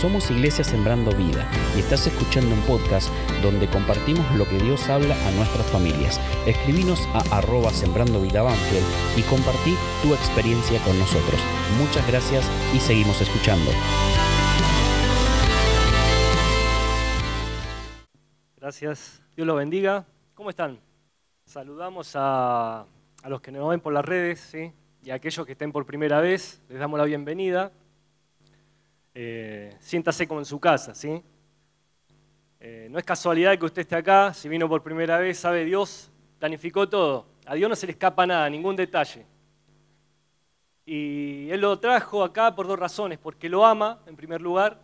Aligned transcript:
Somos 0.00 0.30
Iglesia 0.30 0.62
Sembrando 0.62 1.10
Vida 1.16 1.50
y 1.74 1.80
estás 1.80 2.06
escuchando 2.06 2.54
un 2.54 2.60
podcast 2.66 3.08
donde 3.42 3.66
compartimos 3.66 4.30
lo 4.36 4.44
que 4.44 4.58
Dios 4.58 4.90
habla 4.90 5.16
a 5.26 5.30
nuestras 5.30 5.64
familias. 5.70 6.20
Escribinos 6.46 7.00
a 7.14 7.38
arroba 7.38 7.70
Sembrando 7.70 8.20
Vida 8.20 8.44
y 9.16 9.22
compartí 9.22 9.74
tu 10.02 10.12
experiencia 10.12 10.84
con 10.84 10.98
nosotros. 10.98 11.40
Muchas 11.78 12.06
gracias 12.08 12.44
y 12.74 12.78
seguimos 12.78 13.22
escuchando. 13.22 13.70
Gracias. 18.58 19.22
Dios 19.34 19.46
los 19.46 19.56
bendiga. 19.56 20.04
¿Cómo 20.34 20.50
están? 20.50 20.78
Saludamos 21.46 22.12
a, 22.16 22.80
a 23.22 23.28
los 23.30 23.40
que 23.40 23.50
nos 23.50 23.66
ven 23.70 23.80
por 23.80 23.94
las 23.94 24.04
redes 24.04 24.54
y 25.02 25.10
a 25.10 25.14
aquellos 25.14 25.46
que 25.46 25.52
estén 25.52 25.72
por 25.72 25.86
primera 25.86 26.20
vez. 26.20 26.60
Les 26.68 26.78
damos 26.78 26.98
la 26.98 27.06
bienvenida. 27.06 27.72
Eh, 29.18 29.74
siéntase 29.80 30.28
como 30.28 30.40
en 30.40 30.44
su 30.44 30.60
casa, 30.60 30.94
¿sí? 30.94 31.22
Eh, 32.60 32.86
no 32.90 32.98
es 32.98 33.04
casualidad 33.04 33.56
que 33.58 33.64
usted 33.64 33.80
esté 33.80 33.96
acá. 33.96 34.34
Si 34.34 34.46
vino 34.46 34.68
por 34.68 34.82
primera 34.82 35.18
vez, 35.18 35.38
sabe 35.38 35.64
Dios, 35.64 36.10
planificó 36.38 36.86
todo. 36.86 37.24
A 37.46 37.54
Dios 37.54 37.70
no 37.70 37.74
se 37.74 37.86
le 37.86 37.92
escapa 37.92 38.26
nada, 38.26 38.50
ningún 38.50 38.76
detalle. 38.76 39.24
Y 40.84 41.48
Él 41.48 41.62
lo 41.62 41.78
trajo 41.78 42.22
acá 42.22 42.54
por 42.54 42.66
dos 42.66 42.78
razones. 42.78 43.18
Porque 43.18 43.48
lo 43.48 43.64
ama, 43.64 44.00
en 44.04 44.16
primer 44.16 44.42
lugar, 44.42 44.82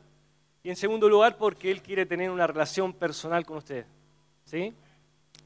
y 0.63 0.71
en 0.71 0.77
segundo 0.77 1.11
lugar, 1.11 1.37
porque 1.37 1.71
Él 1.71 1.83
quiere 1.83 2.07
tener 2.07 2.30
una 2.30 2.47
relación 2.47 2.95
personal 2.95 3.45
con 3.45 3.59
usted. 3.59 3.85
¿Sí? 4.47 4.73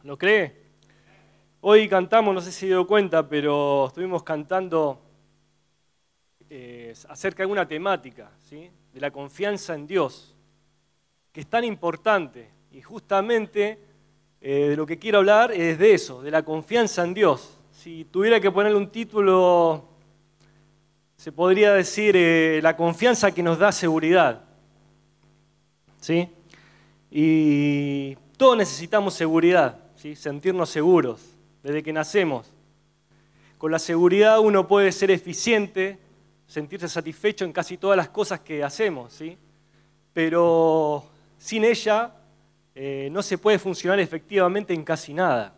¿Lo 0.05 0.17
cree? 0.17 0.63
Hoy 1.61 1.89
cantamos, 1.89 2.33
no 2.33 2.41
sé 2.41 2.53
si 2.53 2.69
dio 2.69 2.87
cuenta, 2.87 3.29
pero 3.29 3.89
estuvimos 3.89 4.23
cantando 4.23 5.01
acerca 7.09 7.43
de 7.43 7.47
una 7.47 7.67
temática, 7.67 8.31
¿sí? 8.49 8.71
de 8.93 9.01
la 9.01 9.11
confianza 9.11 9.75
en 9.75 9.87
Dios, 9.87 10.35
que 11.33 11.41
es 11.41 11.47
tan 11.47 11.65
importante. 11.65 12.51
Y 12.71 12.83
justamente 12.83 13.79
eh, 14.41 14.69
de 14.69 14.77
lo 14.77 14.87
que 14.87 14.99
quiero 14.99 15.19
hablar 15.19 15.53
es 15.53 15.79
de 15.79 15.95
eso, 15.95 16.23
de 16.23 16.31
la 16.31 16.45
confianza 16.45 17.03
en 17.05 17.15
Dios. 17.15 17.59
Si 17.73 18.05
tuviera 18.05 18.41
que 18.41 18.51
ponerle 18.51 18.79
un 18.79 18.91
título, 18.91 19.89
se 21.17 21.33
podría 21.33 21.73
decir 21.73 22.15
eh, 22.17 22.61
la 22.63 22.77
confianza 22.77 23.33
que 23.33 23.43
nos 23.43 23.59
da 23.59 23.73
seguridad. 23.73 24.45
¿Sí? 26.01 26.29
Y 27.11 28.15
todos 28.37 28.57
necesitamos 28.57 29.15
seguridad, 29.15 29.79
¿sí? 29.97 30.15
sentirnos 30.15 30.71
seguros 30.71 31.23
desde 31.63 31.83
que 31.83 31.93
nacemos. 31.93 32.53
Con 33.59 33.73
la 33.73 33.79
seguridad 33.79 34.39
uno 34.39 34.69
puede 34.69 34.93
ser 34.93 35.11
eficiente, 35.11 35.99
sentirse 36.47 36.89
satisfecho 36.89 37.45
en 37.45 37.53
casi 37.53 37.77
todas 37.77 37.97
las 37.97 38.09
cosas 38.09 38.41
que 38.41 38.63
hacemos, 38.63 39.13
¿sí? 39.13 39.37
pero 40.13 41.05
sin 41.39 41.65
ella 41.65 42.15
eh, 42.75 43.09
no 43.11 43.23
se 43.23 43.39
puede 43.39 43.59
funcionar 43.59 43.99
efectivamente 44.01 44.73
en 44.73 44.85
casi 44.85 45.13
nada, 45.13 45.55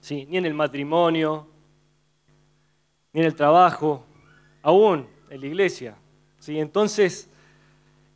¿sí? 0.00 0.26
ni 0.26 0.38
en 0.38 0.46
el 0.46 0.54
matrimonio, 0.54 1.48
ni 3.12 3.20
en 3.20 3.26
el 3.26 3.34
trabajo, 3.34 4.04
aún 4.62 5.06
en 5.30 5.40
la 5.40 5.46
iglesia. 5.46 5.96
¿sí? 6.38 6.58
Entonces 6.58 7.28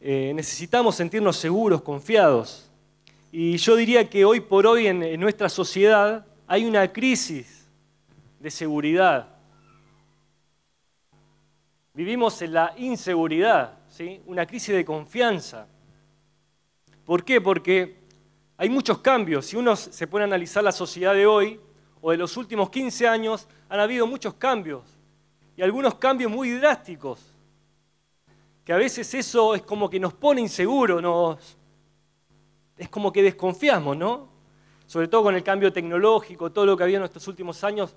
eh, 0.00 0.33
necesitamos 0.34 0.94
sentirnos 0.94 1.36
seguros, 1.36 1.83
confiados. 1.83 2.70
Y 3.33 3.56
yo 3.58 3.77
diría 3.77 4.08
que 4.08 4.24
hoy 4.24 4.40
por 4.40 4.66
hoy 4.66 4.86
en 4.86 5.20
nuestra 5.20 5.48
sociedad 5.48 6.24
hay 6.46 6.64
una 6.64 6.90
crisis 6.90 7.66
de 8.40 8.50
seguridad. 8.50 9.38
Vivimos 11.98 12.41
en 12.42 12.52
la 12.52 12.74
inseguridad, 12.77 13.77
¿sí? 13.88 14.22
una 14.27 14.46
crisis 14.46 14.72
de 14.72 14.84
confianza. 14.84 15.67
¿Por 17.05 17.24
qué? 17.24 17.40
Porque 17.40 17.96
hay 18.56 18.70
muchos 18.70 18.98
cambios. 18.98 19.46
Si 19.46 19.56
uno 19.56 19.74
se 19.74 20.06
pone 20.06 20.23
a 20.23 20.27
analizar 20.27 20.62
la 20.62 20.70
sociedad 20.70 21.12
de 21.12 21.27
hoy 21.27 21.58
o 22.00 22.12
de 22.12 22.17
los 22.17 22.36
últimos 22.36 22.70
15 22.70 23.08
años, 23.08 23.48
han 23.68 23.80
habido 23.80 24.06
muchos 24.06 24.34
cambios. 24.34 24.84
Y 25.56 25.62
algunos 25.62 25.96
cambios 25.96 26.30
muy 26.30 26.52
drásticos. 26.52 27.34
Que 28.64 28.73
a 28.73 28.77
veces 28.77 29.12
eso 29.14 29.56
es 29.56 29.62
como 29.62 29.90
que 29.90 29.98
nos 29.98 30.14
pone 30.14 30.40
inseguros, 30.40 31.02
nos... 31.02 31.58
es 32.77 32.89
como 32.89 33.12
que 33.12 33.24
desconfiamos, 33.24 33.96
¿no? 33.96 34.28
Sobre 34.86 35.08
todo 35.08 35.24
con 35.24 35.34
el 35.34 35.42
cambio 35.42 35.73
tecnológico, 35.73 36.52
todo 36.52 36.64
lo 36.64 36.77
que 36.77 36.84
había 36.84 36.98
en 36.98 37.02
estos 37.02 37.27
últimos 37.27 37.64
años, 37.64 37.96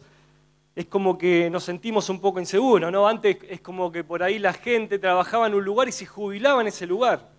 es 0.76 0.86
como 0.86 1.18
que 1.18 1.50
nos 1.50 1.64
sentimos 1.64 2.10
un 2.10 2.22
poco 2.22 2.40
inseguros, 2.40 2.92
¿no? 2.92 3.08
Antes 3.08 3.38
es 3.50 3.60
como 3.60 3.92
que 3.92 4.04
por 4.04 4.24
ahí 4.24 4.40
la 4.40 4.54
gente 4.54 5.00
trabajaba 5.00 5.48
en 5.48 5.56
un 5.56 5.66
lugar 5.66 5.90
y 5.90 5.92
se 5.92 6.06
jubilaba 6.06 6.62
en 6.62 6.68
ese 6.68 6.88
lugar. 6.88 7.30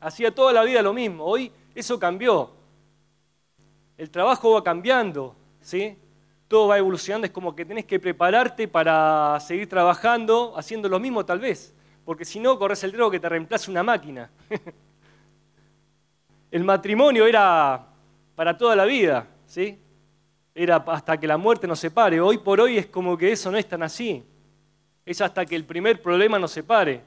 Hacía 0.00 0.34
toda 0.34 0.52
la 0.52 0.64
vida 0.64 0.82
lo 0.82 0.92
mismo. 0.92 1.24
Hoy 1.24 1.52
eso 1.74 1.98
cambió. 1.98 2.50
El 3.96 4.10
trabajo 4.10 4.52
va 4.52 4.64
cambiando, 4.64 5.36
¿sí? 5.60 5.96
Todo 6.48 6.68
va 6.68 6.78
evolucionando, 6.78 7.26
es 7.26 7.32
como 7.32 7.54
que 7.54 7.64
tenés 7.64 7.86
que 7.86 7.98
prepararte 7.98 8.68
para 8.68 9.38
seguir 9.40 9.68
trabajando 9.68 10.54
haciendo 10.56 10.88
lo 10.88 11.00
mismo 11.00 11.24
tal 11.24 11.40
vez, 11.40 11.74
porque 12.04 12.24
si 12.24 12.38
no 12.38 12.58
corres 12.58 12.84
el 12.84 12.92
riesgo 12.92 13.10
que 13.10 13.18
te 13.18 13.28
reemplace 13.28 13.70
una 13.70 13.82
máquina. 13.82 14.30
el 16.50 16.62
matrimonio 16.62 17.26
era 17.26 17.86
para 18.34 18.56
toda 18.56 18.76
la 18.76 18.84
vida, 18.84 19.26
¿sí? 19.46 19.78
Era 20.58 20.76
hasta 20.76 21.20
que 21.20 21.26
la 21.26 21.36
muerte 21.36 21.66
nos 21.66 21.78
separe. 21.78 22.18
Hoy 22.18 22.38
por 22.38 22.58
hoy 22.62 22.78
es 22.78 22.86
como 22.86 23.16
que 23.18 23.30
eso 23.30 23.50
no 23.50 23.58
es 23.58 23.68
tan 23.68 23.82
así. 23.82 24.24
Es 25.04 25.20
hasta 25.20 25.44
que 25.44 25.54
el 25.54 25.64
primer 25.64 26.00
problema 26.00 26.38
nos 26.38 26.50
separe. 26.50 27.02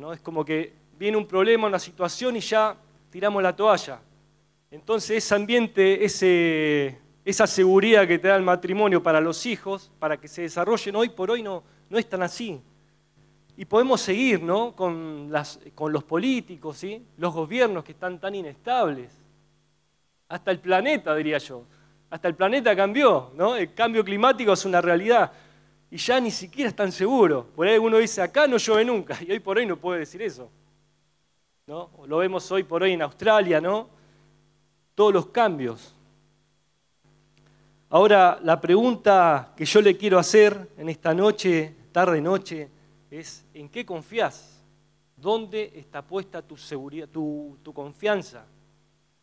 ¿no? 0.00 0.12
Es 0.12 0.20
como 0.20 0.44
que 0.44 0.72
viene 0.98 1.16
un 1.16 1.26
problema, 1.26 1.68
una 1.68 1.78
situación 1.78 2.36
y 2.36 2.40
ya 2.40 2.76
tiramos 3.08 3.40
la 3.40 3.54
toalla. 3.54 4.00
Entonces 4.68 5.24
ese 5.24 5.34
ambiente, 5.34 6.04
esa 7.24 7.46
seguridad 7.46 8.06
que 8.08 8.18
te 8.18 8.26
da 8.26 8.34
el 8.34 8.42
matrimonio 8.42 9.00
para 9.00 9.20
los 9.20 9.46
hijos, 9.46 9.92
para 10.00 10.16
que 10.16 10.26
se 10.26 10.42
desarrollen 10.42 10.96
hoy 10.96 11.08
por 11.08 11.30
hoy, 11.30 11.44
no, 11.44 11.62
no 11.88 11.98
es 11.98 12.08
tan 12.08 12.22
así. 12.24 12.60
Y 13.56 13.64
podemos 13.64 14.00
seguir 14.00 14.42
¿no? 14.42 14.74
con, 14.74 15.30
las, 15.30 15.60
con 15.76 15.92
los 15.92 16.02
políticos, 16.02 16.78
¿sí? 16.78 17.00
los 17.16 17.32
gobiernos 17.32 17.84
que 17.84 17.92
están 17.92 18.18
tan 18.18 18.34
inestables. 18.34 19.12
Hasta 20.28 20.50
el 20.50 20.58
planeta, 20.58 21.14
diría 21.14 21.38
yo. 21.38 21.64
Hasta 22.10 22.26
el 22.26 22.34
planeta 22.34 22.74
cambió, 22.74 23.30
¿no? 23.36 23.54
El 23.54 23.72
cambio 23.72 24.04
climático 24.04 24.52
es 24.52 24.64
una 24.64 24.80
realidad. 24.80 25.32
Y 25.90 25.96
ya 25.96 26.20
ni 26.20 26.32
siquiera 26.32 26.68
es 26.68 26.76
tan 26.76 26.90
seguro. 26.90 27.46
Por 27.54 27.68
ahí 27.68 27.78
uno 27.78 27.98
dice, 27.98 28.20
acá 28.20 28.48
no 28.48 28.56
llueve 28.56 28.84
nunca. 28.84 29.16
Y 29.26 29.30
hoy 29.30 29.38
por 29.38 29.56
hoy 29.56 29.66
no 29.66 29.76
puede 29.76 30.00
decir 30.00 30.20
eso. 30.22 30.50
¿no? 31.66 31.90
Lo 32.06 32.18
vemos 32.18 32.50
hoy 32.50 32.64
por 32.64 32.82
hoy 32.82 32.92
en 32.92 33.02
Australia, 33.02 33.60
¿no? 33.60 33.88
Todos 34.96 35.14
los 35.14 35.26
cambios. 35.26 35.94
Ahora, 37.90 38.40
la 38.42 38.60
pregunta 38.60 39.52
que 39.56 39.64
yo 39.64 39.80
le 39.80 39.96
quiero 39.96 40.18
hacer 40.18 40.70
en 40.76 40.88
esta 40.88 41.14
noche, 41.14 41.74
tarde 41.92 42.20
noche, 42.20 42.68
es 43.08 43.44
¿en 43.54 43.68
qué 43.68 43.86
confías? 43.86 44.60
¿Dónde 45.16 45.72
está 45.76 46.02
puesta 46.02 46.42
tu 46.42 46.56
seguridad, 46.56 47.08
tu 47.08 47.72
confianza? 47.72 48.44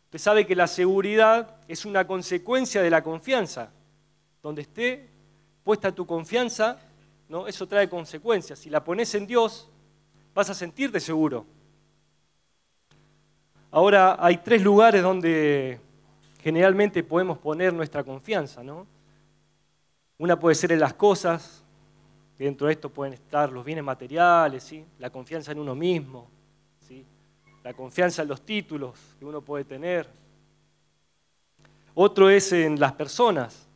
Usted 0.08 0.20
sabe 0.20 0.46
que 0.46 0.56
la 0.56 0.66
seguridad 0.66 1.56
es 1.68 1.84
una 1.84 2.06
consecuencia 2.06 2.80
de 2.80 2.88
la 2.88 3.02
confianza. 3.02 3.68
Donde 4.42 4.62
esté 4.62 5.06
puesta 5.62 5.92
tu 5.92 6.06
confianza, 6.06 6.78
¿no? 7.28 7.46
eso 7.46 7.68
trae 7.68 7.90
consecuencias. 7.90 8.58
Si 8.58 8.70
la 8.70 8.82
pones 8.82 9.14
en 9.14 9.26
Dios, 9.26 9.68
vas 10.34 10.48
a 10.48 10.54
sentirte 10.54 10.98
seguro. 10.98 11.44
Ahora 13.70 14.16
hay 14.18 14.38
tres 14.38 14.62
lugares 14.62 15.02
donde 15.02 15.78
generalmente 16.42 17.02
podemos 17.02 17.36
poner 17.36 17.74
nuestra 17.74 18.02
confianza. 18.02 18.62
¿no? 18.62 18.86
Una 20.16 20.40
puede 20.40 20.54
ser 20.54 20.72
en 20.72 20.80
las 20.80 20.94
cosas, 20.94 21.62
dentro 22.38 22.66
de 22.66 22.72
esto 22.72 22.88
pueden 22.88 23.12
estar 23.12 23.52
los 23.52 23.62
bienes 23.62 23.84
materiales, 23.84 24.64
¿sí? 24.64 24.86
la 24.98 25.10
confianza 25.10 25.52
en 25.52 25.58
uno 25.58 25.74
mismo, 25.74 26.30
la 27.64 27.74
confianza 27.74 28.22
en 28.22 28.28
los 28.28 28.42
títulos 28.42 28.98
que 29.18 29.24
uno 29.24 29.40
puede 29.40 29.64
tener. 29.64 30.08
Otro 31.94 32.30
es 32.30 32.52
en 32.52 32.78
las 32.78 32.92
personas. 32.92 33.66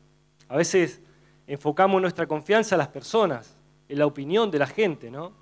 A 0.49 0.57
veces 0.57 1.01
enfocamos 1.47 2.01
nuestra 2.01 2.27
confianza 2.27 2.75
en 2.75 2.79
las 2.79 2.89
personas, 2.89 3.57
en 3.89 3.99
la 3.99 4.07
opinión 4.07 4.51
de 4.51 4.59
la 4.59 4.67
gente, 4.67 5.11
¿no? 5.11 5.33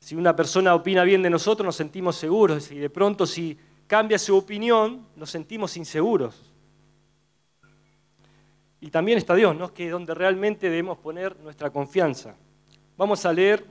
Si 0.00 0.14
una 0.14 0.34
persona 0.34 0.74
opina 0.74 1.02
bien 1.02 1.22
de 1.22 1.30
nosotros, 1.30 1.64
nos 1.64 1.76
sentimos 1.76 2.16
seguros. 2.16 2.70
Y 2.70 2.78
de 2.78 2.90
pronto, 2.90 3.26
si 3.26 3.58
cambia 3.86 4.18
su 4.18 4.36
opinión, 4.36 5.06
nos 5.16 5.30
sentimos 5.30 5.76
inseguros. 5.76 6.52
Y 8.80 8.90
también 8.90 9.18
está 9.18 9.34
Dios, 9.34 9.56
¿no? 9.56 9.74
que 9.74 9.86
es 9.86 9.92
donde 9.92 10.14
realmente 10.14 10.70
debemos 10.70 10.98
poner 10.98 11.38
nuestra 11.40 11.70
confianza. 11.70 12.36
Vamos 12.96 13.26
a 13.26 13.32
leer 13.32 13.64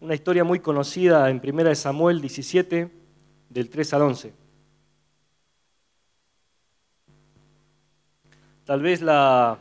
una 0.00 0.14
historia 0.14 0.42
muy 0.42 0.58
conocida 0.58 1.30
en 1.30 1.40
1 1.44 1.74
Samuel 1.76 2.20
17, 2.20 2.90
del 3.50 3.68
3 3.68 3.92
al 3.92 4.02
11. 4.02 4.32
Tal 8.64 8.80
vez 8.80 9.02
la, 9.02 9.58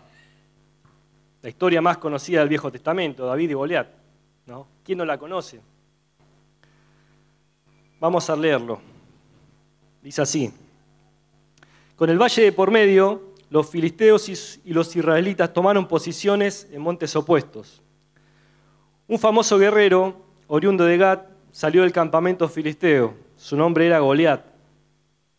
la 1.42 1.50
historia 1.50 1.82
más 1.82 1.98
conocida 1.98 2.40
del 2.40 2.50
Viejo 2.50 2.72
Testamento, 2.72 3.26
David 3.26 3.50
y 3.50 3.54
Goliat. 3.54 3.88
¿no? 4.46 4.68
¿Quién 4.84 5.00
no 5.00 5.06
la 5.06 5.18
conoce? 5.18 5.60
Vamos 8.00 8.30
a 8.30 8.36
leerlo. 8.36 8.80
Dice 10.02 10.22
así. 10.22 10.54
Con 11.96 12.10
el 12.10 12.18
valle 12.18 12.44
de 12.44 12.52
por 12.52 12.72
medio, 12.72 13.34
los 13.50 13.70
filisteos 13.70 14.30
y 14.64 14.74
los 14.74 14.96
israelitas 14.96 15.52
tomaron 15.52 15.88
posiciones 15.88 16.68
en 16.72 16.82
montes 16.82 17.16
opuestos. 17.16 17.82
Un 19.08 19.20
famoso 19.20 19.58
guerrero, 19.58 20.16
oriundo 20.48 20.86
de 20.86 20.98
Gat, 20.98 21.28
salió 21.52 21.82
del 21.82 21.92
campamento 21.92 22.48
filisteo. 22.48 23.29
Su 23.40 23.56
nombre 23.56 23.88
era 23.88 24.00
Goliat 24.00 24.44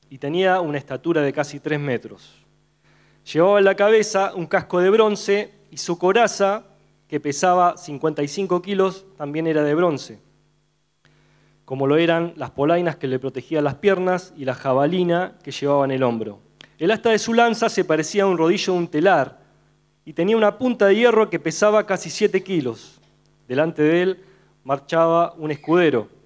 y 0.08 0.16
tenía 0.16 0.62
una 0.62 0.78
estatura 0.78 1.20
de 1.20 1.34
casi 1.34 1.60
tres 1.60 1.78
metros. 1.78 2.32
Llevaba 3.30 3.58
en 3.58 3.66
la 3.66 3.74
cabeza 3.74 4.32
un 4.34 4.46
casco 4.46 4.80
de 4.80 4.88
bronce 4.88 5.52
y 5.70 5.76
su 5.76 5.98
coraza, 5.98 6.64
que 7.06 7.20
pesaba 7.20 7.76
55 7.76 8.62
kilos, 8.62 9.04
también 9.18 9.46
era 9.46 9.62
de 9.62 9.74
bronce, 9.74 10.18
como 11.66 11.86
lo 11.86 11.98
eran 11.98 12.32
las 12.36 12.52
polainas 12.52 12.96
que 12.96 13.06
le 13.06 13.18
protegían 13.18 13.64
las 13.64 13.74
piernas 13.74 14.32
y 14.34 14.46
la 14.46 14.54
jabalina 14.54 15.36
que 15.44 15.50
llevaba 15.50 15.84
en 15.84 15.90
el 15.90 16.02
hombro. 16.02 16.38
El 16.78 16.92
asta 16.92 17.10
de 17.10 17.18
su 17.18 17.34
lanza 17.34 17.68
se 17.68 17.84
parecía 17.84 18.22
a 18.22 18.28
un 18.28 18.38
rodillo 18.38 18.72
de 18.72 18.78
un 18.78 18.88
telar 18.88 19.40
y 20.06 20.14
tenía 20.14 20.38
una 20.38 20.56
punta 20.56 20.86
de 20.86 20.96
hierro 20.96 21.28
que 21.28 21.38
pesaba 21.38 21.84
casi 21.84 22.08
7 22.08 22.42
kilos. 22.42 22.98
Delante 23.46 23.82
de 23.82 24.02
él 24.02 24.24
marchaba 24.64 25.34
un 25.34 25.50
escudero. 25.50 26.19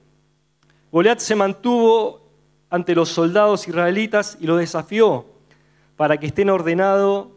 Goliat 0.95 1.19
se 1.19 1.35
mantuvo 1.35 2.23
ante 2.71 2.95
los 2.95 3.09
soldados 3.09 3.67
israelitas 3.67 4.39
y 4.41 4.47
los 4.47 4.61
desafió 4.61 5.27
para 5.97 6.17
que 6.19 6.27
estén 6.27 6.49
ordenados 6.51 7.31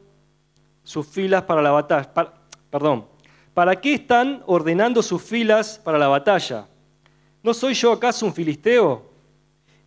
sus 0.83 1.07
filas 1.07 1.41
para 1.41 1.63
la 1.63 1.71
batalla. 1.71 2.35
perdón, 2.69 3.07
¿para 3.55 3.81
qué 3.81 3.95
están 3.95 4.43
ordenando 4.45 5.01
sus 5.01 5.23
filas 5.23 5.81
para 5.83 5.97
la 5.97 6.07
batalla? 6.07 6.67
¿No 7.41 7.51
soy 7.51 7.73
yo 7.73 7.93
acaso 7.93 8.27
un 8.27 8.33
filisteo? 8.35 9.09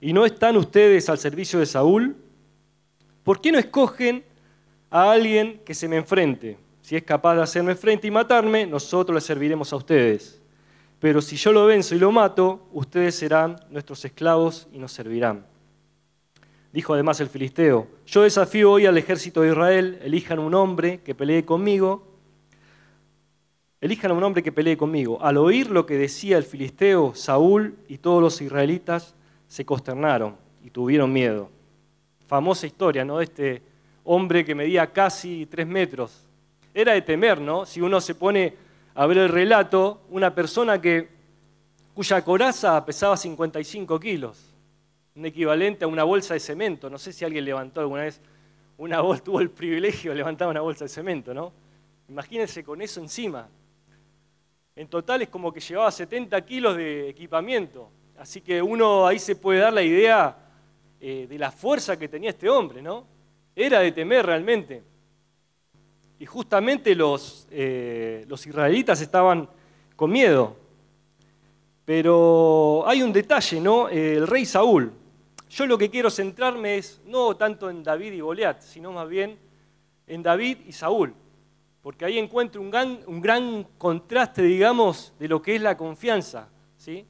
¿Y 0.00 0.12
no 0.12 0.26
están 0.26 0.56
ustedes 0.56 1.08
al 1.08 1.18
servicio 1.18 1.60
de 1.60 1.66
Saúl? 1.66 2.16
¿Por 3.22 3.40
qué 3.40 3.52
no 3.52 3.58
escogen 3.60 4.24
a 4.90 5.12
alguien 5.12 5.60
que 5.64 5.74
se 5.74 5.86
me 5.86 5.94
enfrente? 5.94 6.58
Si 6.82 6.96
es 6.96 7.04
capaz 7.04 7.36
de 7.36 7.42
hacerme 7.42 7.76
frente 7.76 8.08
y 8.08 8.10
matarme, 8.10 8.66
nosotros 8.66 9.14
le 9.14 9.20
serviremos 9.20 9.72
a 9.72 9.76
ustedes. 9.76 10.39
Pero 11.00 11.20
si 11.22 11.36
yo 11.36 11.52
lo 11.52 11.66
venzo 11.66 11.94
y 11.94 11.98
lo 11.98 12.12
mato, 12.12 12.68
ustedes 12.72 13.14
serán 13.14 13.56
nuestros 13.70 14.04
esclavos 14.04 14.68
y 14.72 14.78
nos 14.78 14.92
servirán. 14.92 15.46
Dijo 16.72 16.94
además 16.94 17.20
el 17.20 17.28
filisteo, 17.28 17.88
yo 18.06 18.22
desafío 18.22 18.70
hoy 18.70 18.86
al 18.86 18.96
ejército 18.96 19.40
de 19.40 19.50
Israel, 19.50 19.98
elijan 20.02 20.38
un 20.38 20.54
hombre 20.54 21.00
que 21.02 21.14
pelee 21.14 21.44
conmigo. 21.44 22.06
Elijan 23.80 24.10
a 24.10 24.14
un 24.14 24.22
hombre 24.22 24.42
que 24.42 24.52
pelee 24.52 24.76
conmigo. 24.76 25.18
Al 25.22 25.38
oír 25.38 25.70
lo 25.70 25.86
que 25.86 25.96
decía 25.96 26.36
el 26.36 26.44
filisteo, 26.44 27.14
Saúl 27.14 27.76
y 27.88 27.98
todos 27.98 28.22
los 28.22 28.40
israelitas 28.40 29.14
se 29.48 29.64
consternaron 29.64 30.36
y 30.62 30.70
tuvieron 30.70 31.12
miedo 31.12 31.50
famosa 32.30 32.64
historia, 32.64 33.04
¿no? 33.04 33.20
Este 33.20 33.60
hombre 34.04 34.44
que 34.44 34.54
medía 34.54 34.86
casi 34.92 35.46
tres 35.46 35.66
metros. 35.66 36.28
Era 36.72 36.92
de 36.92 37.02
temer, 37.02 37.40
¿no? 37.40 37.66
Si 37.66 37.80
uno 37.80 38.00
se 38.00 38.14
pone 38.14 38.54
a 38.94 39.06
ver 39.06 39.18
el 39.18 39.28
relato, 39.28 40.02
una 40.10 40.34
persona 40.34 40.80
que, 40.80 41.08
cuya 41.94 42.22
coraza 42.24 42.84
pesaba 42.84 43.16
55 43.16 44.00
kilos, 44.00 44.54
un 45.14 45.26
equivalente 45.26 45.84
a 45.84 45.88
una 45.88 46.04
bolsa 46.04 46.34
de 46.34 46.40
cemento. 46.40 46.90
No 46.90 46.98
sé 46.98 47.12
si 47.12 47.24
alguien 47.24 47.44
levantó 47.44 47.80
alguna 47.80 48.02
vez 48.02 48.20
una 48.78 49.00
bolsa, 49.00 49.24
tuvo 49.24 49.40
el 49.40 49.50
privilegio 49.50 50.12
de 50.12 50.16
levantar 50.16 50.48
una 50.48 50.60
bolsa 50.60 50.84
de 50.84 50.88
cemento, 50.88 51.34
¿no? 51.34 51.52
Imagínense 52.08 52.64
con 52.64 52.82
eso 52.82 53.00
encima. 53.00 53.48
En 54.74 54.88
total 54.88 55.22
es 55.22 55.28
como 55.28 55.52
que 55.52 55.60
llevaba 55.60 55.90
70 55.90 56.40
kilos 56.44 56.76
de 56.76 57.08
equipamiento. 57.08 57.90
Así 58.18 58.40
que 58.40 58.60
uno 58.60 59.06
ahí 59.06 59.18
se 59.18 59.36
puede 59.36 59.60
dar 59.60 59.72
la 59.72 59.82
idea 59.82 60.36
eh, 61.00 61.26
de 61.28 61.38
la 61.38 61.50
fuerza 61.50 61.98
que 61.98 62.08
tenía 62.08 62.30
este 62.30 62.48
hombre, 62.48 62.82
¿no? 62.82 63.06
Era 63.54 63.80
de 63.80 63.92
temer 63.92 64.26
realmente. 64.26 64.82
Y 66.20 66.26
justamente 66.26 66.94
los, 66.94 67.48
eh, 67.50 68.26
los 68.28 68.46
israelitas 68.46 69.00
estaban 69.00 69.48
con 69.96 70.12
miedo. 70.12 70.54
Pero 71.86 72.84
hay 72.86 73.02
un 73.02 73.10
detalle, 73.10 73.58
¿no? 73.58 73.88
El 73.88 74.26
rey 74.26 74.44
Saúl. 74.44 74.92
Yo 75.48 75.64
lo 75.64 75.78
que 75.78 75.88
quiero 75.88 76.10
centrarme 76.10 76.76
es 76.76 77.00
no 77.06 77.34
tanto 77.36 77.70
en 77.70 77.82
David 77.82 78.12
y 78.12 78.20
Goliat, 78.20 78.60
sino 78.60 78.92
más 78.92 79.08
bien 79.08 79.38
en 80.06 80.22
David 80.22 80.58
y 80.66 80.72
Saúl. 80.72 81.14
Porque 81.80 82.04
ahí 82.04 82.18
encuentro 82.18 82.60
un 82.60 82.70
gran, 82.70 83.00
un 83.06 83.22
gran 83.22 83.66
contraste, 83.78 84.42
digamos, 84.42 85.14
de 85.18 85.26
lo 85.26 85.40
que 85.40 85.56
es 85.56 85.62
la 85.62 85.78
confianza, 85.78 86.50
¿sí? 86.76 87.06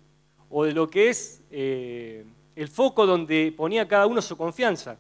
O 0.49 0.63
de 0.65 0.73
lo 0.73 0.89
que 0.89 1.09
es 1.09 1.43
eh, 1.51 2.25
el 2.55 2.69
foco 2.69 3.07
donde 3.07 3.53
ponía 3.57 3.89
cada 3.89 4.07
uno 4.07 4.23
su 4.23 4.37
confianza. 4.37 4.97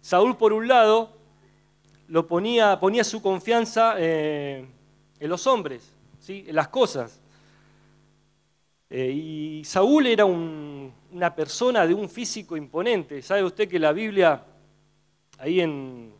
Saúl, 0.00 0.36
por 0.36 0.52
un 0.52 0.66
lado, 0.66 1.19
lo 2.10 2.26
ponía, 2.26 2.78
ponía 2.80 3.04
su 3.04 3.22
confianza 3.22 3.94
eh, 3.96 4.66
en 5.20 5.30
los 5.30 5.46
hombres, 5.46 5.94
¿sí? 6.18 6.44
en 6.46 6.56
las 6.56 6.66
cosas. 6.66 7.20
Eh, 8.90 9.12
y 9.12 9.64
Saúl 9.64 10.08
era 10.08 10.24
una 10.24 11.34
persona 11.36 11.86
de 11.86 11.94
un 11.94 12.08
físico 12.08 12.56
imponente. 12.56 13.22
¿Sabe 13.22 13.44
usted 13.44 13.68
que 13.68 13.78
la 13.78 13.92
Biblia, 13.92 14.44
ahí 15.38 15.60
en, 15.60 16.12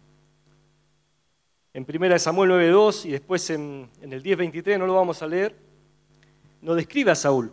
en 1.75 1.87
1 1.89 2.19
Samuel 2.21 2.51
9.2 2.51 3.07
y 3.07 3.11
después 3.11 3.51
en, 3.51 3.91
en 4.01 4.13
el 4.13 4.23
10.23, 4.23 4.79
no 4.79 4.87
lo 4.87 4.95
vamos 4.95 5.21
a 5.23 5.27
leer, 5.27 5.57
no 6.63 6.77
describe 6.77 7.11
a 7.11 7.17
Saúl. 7.17 7.53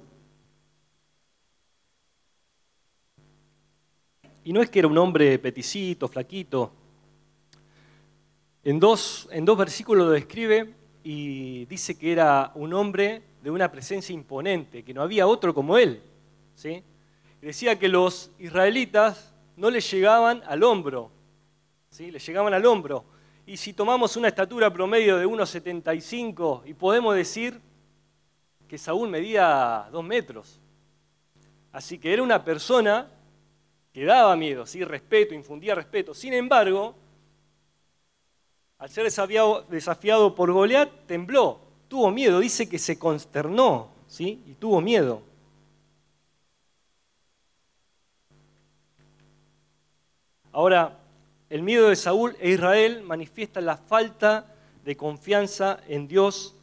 Y 4.43 4.53
no 4.53 4.61
es 4.61 4.69
que 4.69 4.77
era 4.77 4.87
un 4.87 4.97
hombre 4.99 5.39
peticito, 5.39 6.07
flaquito. 6.07 6.71
En 8.67 8.81
dos, 8.81 9.29
versículos 9.57 10.07
lo 10.07 10.11
describe 10.11 10.73
y 11.01 11.63
dice 11.67 11.97
que 11.97 12.11
era 12.11 12.51
un 12.53 12.73
hombre 12.73 13.21
de 13.41 13.49
una 13.49 13.71
presencia 13.71 14.13
imponente, 14.13 14.83
que 14.83 14.93
no 14.93 15.01
había 15.01 15.25
otro 15.25 15.53
como 15.53 15.77
él. 15.77 16.01
¿sí? 16.53 16.83
decía 17.41 17.79
que 17.79 17.87
los 17.87 18.29
israelitas 18.39 19.33
no 19.55 19.69
le 19.69 19.79
llegaban 19.79 20.43
al 20.45 20.63
hombro, 20.63 21.09
¿sí? 21.89 22.11
le 22.11 22.19
llegaban 22.19 22.53
al 22.53 22.65
hombro. 22.65 23.05
Y 23.45 23.55
si 23.55 23.71
tomamos 23.71 24.17
una 24.17 24.27
estatura 24.27 24.69
promedio 24.73 25.15
de 25.15 25.25
1,75 25.25 26.63
y 26.65 26.73
podemos 26.73 27.15
decir 27.15 27.61
que 28.67 28.77
Saúl 28.77 29.07
medía 29.07 29.87
dos 29.93 30.03
metros. 30.03 30.59
Así 31.71 31.99
que 31.99 32.11
era 32.11 32.21
una 32.21 32.43
persona 32.43 33.09
que 33.93 34.03
daba 34.03 34.35
miedo, 34.35 34.65
¿sí? 34.65 34.83
respeto, 34.83 35.33
infundía 35.33 35.73
respeto. 35.73 36.13
Sin 36.13 36.33
embargo, 36.33 37.06
al 38.79 38.89
ser 38.89 39.05
desafiado, 39.05 40.35
por 40.35 40.51
Goliat, 40.51 40.89
tembló, 41.07 41.59
tuvo 41.87 42.11
miedo, 42.11 42.39
dice 42.39 42.69
que 42.69 42.77
se 42.77 42.99
consternó 42.99 43.89
¿sí? 44.07 44.43
y 44.45 44.53
tuvo 44.53 44.81
miedo. 44.81 45.21
Ahora, 50.51 50.99
el 51.49 51.63
miedo 51.63 51.89
de 51.89 51.95
Saúl 51.95 52.35
e 52.39 52.49
Israel 52.49 53.01
manifiesta 53.03 53.61
la 53.61 53.77
falta 53.77 54.53
de 54.83 54.95
confianza 54.95 55.79
en 55.87 56.07
Dios 56.07 56.55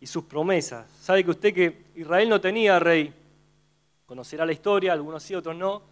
y 0.00 0.06
sus 0.06 0.24
promesas. 0.24 0.90
Sabe 1.00 1.24
que 1.24 1.30
usted 1.30 1.54
que 1.54 1.84
Israel 1.94 2.28
no 2.28 2.40
tenía 2.40 2.78
rey, 2.78 3.14
conocerá 4.06 4.44
la 4.44 4.52
historia, 4.52 4.92
algunos 4.92 5.22
sí, 5.22 5.34
otros 5.34 5.56
no, 5.56 5.82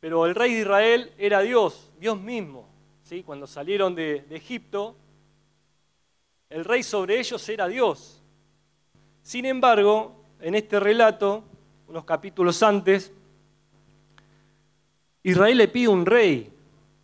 pero 0.00 0.26
el 0.26 0.34
rey 0.34 0.54
de 0.54 0.60
Israel 0.60 1.12
era 1.18 1.40
Dios, 1.40 1.90
Dios 1.98 2.18
mismo. 2.20 2.73
¿Sí? 3.04 3.22
Cuando 3.22 3.46
salieron 3.46 3.94
de, 3.94 4.24
Egipto, 4.30 4.96
el 6.50 6.64
rey 6.64 6.82
sobre 6.82 7.20
ellos 7.20 7.48
era 7.48 7.68
Dios. 7.68 8.20
Sin 9.22 9.46
embargo, 9.46 10.24
en 10.40 10.54
este 10.54 10.80
relato, 10.80 11.44
unos 11.86 12.04
capítulos 12.04 12.62
antes, 12.62 13.12
Israel 15.22 15.58
le 15.58 15.68
pide 15.68 15.88
un 15.88 16.04
rey 16.04 16.52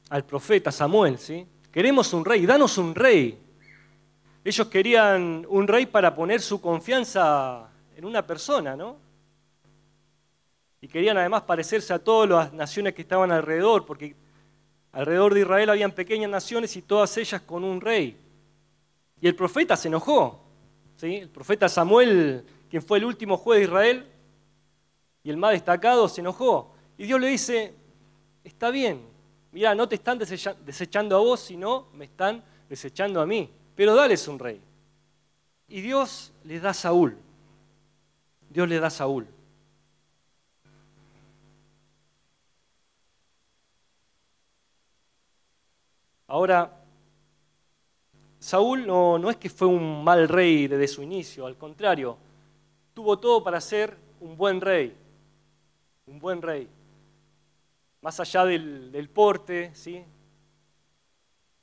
al 0.09 0.25
profeta 0.25 0.73
Samuel, 0.73 1.19
¿sí? 1.19 1.47
Queremos 1.71 2.13
un 2.13 2.25
rey, 2.25 2.45
danos 2.45 2.77
un 2.79 2.95
rey. 2.95 3.39
Ellos 4.43 4.67
querían 4.67 5.47
un 5.49 5.69
rey 5.69 5.87
para 5.87 6.15
poner 6.15 6.41
su 6.41 6.61
confianza 6.61 7.69
en 7.97 8.05
una 8.05 8.27
persona, 8.27 8.75
¿no? 8.75 9.11
y 10.83 10.89
querían 10.89 11.19
además 11.19 11.43
parecerse 11.43 11.93
a 11.93 11.99
todas 11.99 12.29
las 12.29 12.53
naciones 12.53 12.95
que 12.95 13.03
estaban 13.03 13.31
alrededor, 13.31 13.85
porque 13.85 14.15
alrededor 14.93 15.35
de 15.35 15.41
Israel 15.41 15.71
habían 15.71 15.93
pequeñas 15.93 16.31
naciones 16.31 16.77
y 16.77 16.83
todas 16.83 17.17
ellas 17.17 17.41
con 17.43 17.65
un 17.65 17.81
rey. 17.81 18.17
Y 19.21 19.29
el 19.29 19.35
profeta 19.35 19.77
se 19.77 19.89
enojó. 19.89 20.41
¿sí? 20.97 21.17
El 21.17 21.29
profeta 21.29 21.69
Samuel, 21.69 22.45
quien 22.69 22.83
fue 22.83 22.99
el 22.99 23.05
último 23.05 23.37
juez 23.37 23.61
de 23.61 23.65
Israel 23.65 24.07
y 25.23 25.31
el 25.31 25.37
más 25.37 25.53
destacado, 25.53 26.09
se 26.09 26.21
enojó. 26.21 26.75
Y 26.97 27.05
Dios 27.05 27.21
le 27.21 27.29
dice, 27.29 27.75
está 28.45 28.71
bien, 28.71 29.03
mira, 29.53 29.75
no 29.75 29.89
te 29.89 29.97
están 29.97 30.19
desechando 30.19 31.17
a 31.17 31.21
vos, 31.21 31.41
sino 31.41 31.89
me 31.95 32.07
están 32.07 32.43
desechando 32.69 33.21
a 33.21 33.27
mí. 33.27 33.51
Pero 33.75 33.95
dales 33.95 34.27
un 34.29 34.39
rey. 34.39 34.61
Y 35.69 35.81
Dios 35.81 36.33
le 36.45 36.59
da 36.59 36.71
a 36.71 36.75
Saúl. 36.75 37.17
Dios 38.49 38.69
le 38.69 38.81
da 38.81 38.89
a 38.89 38.91
Saúl. 38.91 39.27
Ahora, 46.31 46.71
Saúl 48.39 48.87
no, 48.87 49.19
no 49.19 49.31
es 49.31 49.37
que 49.37 49.51
fue 49.51 49.67
un 49.67 50.05
mal 50.05 50.29
rey 50.29 50.69
desde 50.69 50.87
su 50.87 51.03
inicio, 51.03 51.45
al 51.45 51.57
contrario, 51.57 52.17
tuvo 52.95 53.19
todo 53.19 53.43
para 53.43 53.61
ser 53.61 53.97
un 54.21 54.37
buen 54.37 54.61
rey, 54.61 54.97
un 56.07 56.21
buen 56.21 56.41
rey. 56.41 56.69
Más 58.01 58.21
allá 58.21 58.45
del, 58.45 58.93
del 58.93 59.09
porte, 59.09 59.73
¿sí? 59.75 60.05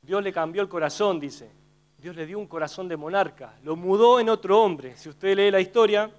Dios 0.02 0.22
le 0.22 0.34
cambió 0.34 0.62
el 0.62 0.68
corazón, 0.68 1.18
dice. 1.18 1.50
Dios 1.98 2.18
le 2.18 2.26
dio 2.26 2.38
un 2.38 2.48
corazón 2.48 2.90
de 2.90 2.98
monarca, 2.98 3.54
lo 3.64 3.78
mudó 3.78 4.20
en 4.20 4.28
otro 4.28 4.62
hombre. 4.62 4.98
Si 4.98 5.08
usted 5.08 5.38
lee 5.38 5.50
la 5.50 5.62
historia, 5.62 6.12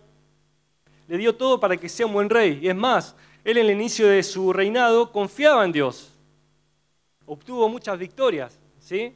le 1.07 1.19
dio 1.19 1.37
todo 1.37 1.61
para 1.61 1.77
que 1.77 1.91
sea 1.91 2.07
un 2.07 2.15
buen 2.15 2.31
rey. 2.31 2.61
Y 2.63 2.69
es 2.71 2.77
más, 2.77 3.15
él 3.45 3.59
en 3.59 3.67
el 3.67 3.73
inicio 3.73 4.09
de 4.09 4.23
su 4.23 4.55
reinado 4.55 5.13
confiaba 5.13 5.67
en 5.67 5.73
Dios. 5.73 6.18
Obtuvo 7.31 7.69
muchas 7.69 7.99
victorias, 7.99 8.59
¿sí? 8.79 9.15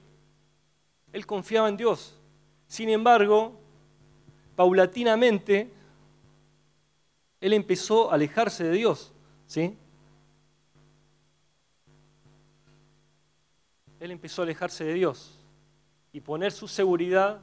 Él 1.15 1.25
confiaba 1.25 1.71
en 1.71 1.79
Dios. 1.79 2.21
Sin 2.67 2.91
embargo, 2.91 3.59
paulatinamente, 4.55 5.73
él 7.41 7.55
empezó 7.55 8.11
a 8.11 8.15
alejarse 8.17 8.65
de 8.65 8.73
Dios, 8.73 9.15
¿sí? 9.47 9.79
Él 13.99 14.11
empezó 14.11 14.43
a 14.43 14.45
alejarse 14.45 14.85
de 14.85 14.93
Dios 14.93 15.39
y 16.13 16.21
poner 16.21 16.53
su 16.53 16.69
seguridad 16.69 17.41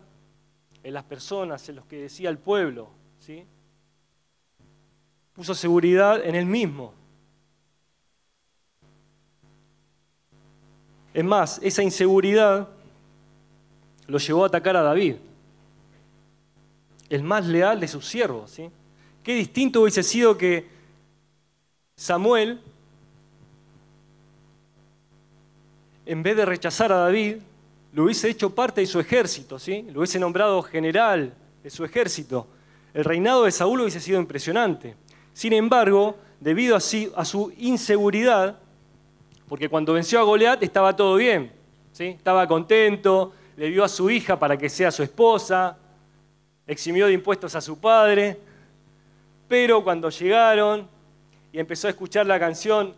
en 0.83 0.93
las 0.93 1.03
personas, 1.03 1.67
en 1.67 1.77
los 1.77 1.85
que 1.87 1.97
decía 1.97 2.29
el 2.29 2.37
pueblo, 2.37 2.89
¿sí? 3.17 3.43
Puso 5.33 5.55
seguridad 5.55 6.23
en 6.23 6.35
él 6.35 6.45
mismo. 6.45 6.98
Es 11.19 11.25
más, 11.25 11.59
esa 11.61 11.83
inseguridad 11.83 12.69
lo 14.07 14.17
llevó 14.19 14.45
a 14.45 14.47
atacar 14.47 14.77
a 14.77 14.83
David, 14.83 15.15
el 17.09 17.23
más 17.23 17.45
leal 17.45 17.77
de 17.81 17.89
sus 17.89 18.05
siervos. 18.05 18.51
¿sí? 18.51 18.69
Qué 19.21 19.35
distinto 19.35 19.81
hubiese 19.81 20.01
sido 20.01 20.37
que 20.37 20.69
Samuel, 21.97 22.61
en 26.05 26.23
vez 26.23 26.37
de 26.37 26.45
rechazar 26.45 26.93
a 26.93 26.99
David, 26.99 27.39
lo 27.91 28.05
hubiese 28.05 28.29
hecho 28.29 28.55
parte 28.55 28.79
de 28.79 28.87
su 28.87 29.01
ejército, 29.01 29.59
¿sí? 29.59 29.85
lo 29.91 29.99
hubiese 29.99 30.19
nombrado 30.19 30.63
general 30.63 31.33
de 31.61 31.69
su 31.69 31.83
ejército. 31.83 32.47
El 32.93 33.03
reinado 33.03 33.43
de 33.43 33.51
Saúl 33.51 33.81
hubiese 33.81 33.99
sido 33.99 34.21
impresionante. 34.21 34.95
Sin 35.33 35.51
embargo, 35.51 36.15
debido 36.39 36.77
a, 36.77 36.79
su 36.79 37.53
inseguridad, 37.57 38.57
porque 39.49 39.67
cuando 39.67 39.93
venció 39.93 40.19
a 40.19 40.23
Goliat 40.23 40.61
estaba 40.61 40.95
todo 40.95 41.15
bien, 41.15 41.51
¿sí? 41.91 42.05
estaba 42.05 42.47
contento, 42.47 43.33
le 43.57 43.71
dio 43.71 43.83
a 43.83 43.89
su 43.89 44.09
hija 44.11 44.37
para 44.37 44.55
que 44.55 44.69
sea 44.69 44.91
su 44.91 45.01
esposa, 45.01 45.75
eximió 46.67 47.07
de 47.07 47.13
impuestos 47.13 47.55
a 47.55 47.61
su 47.61 47.79
padre, 47.79 48.39
pero 49.47 49.83
cuando 49.83 50.11
llegaron 50.11 50.87
y 51.51 51.59
empezó 51.59 51.87
a 51.87 51.89
escuchar 51.89 52.27
la 52.27 52.39
canción, 52.39 52.93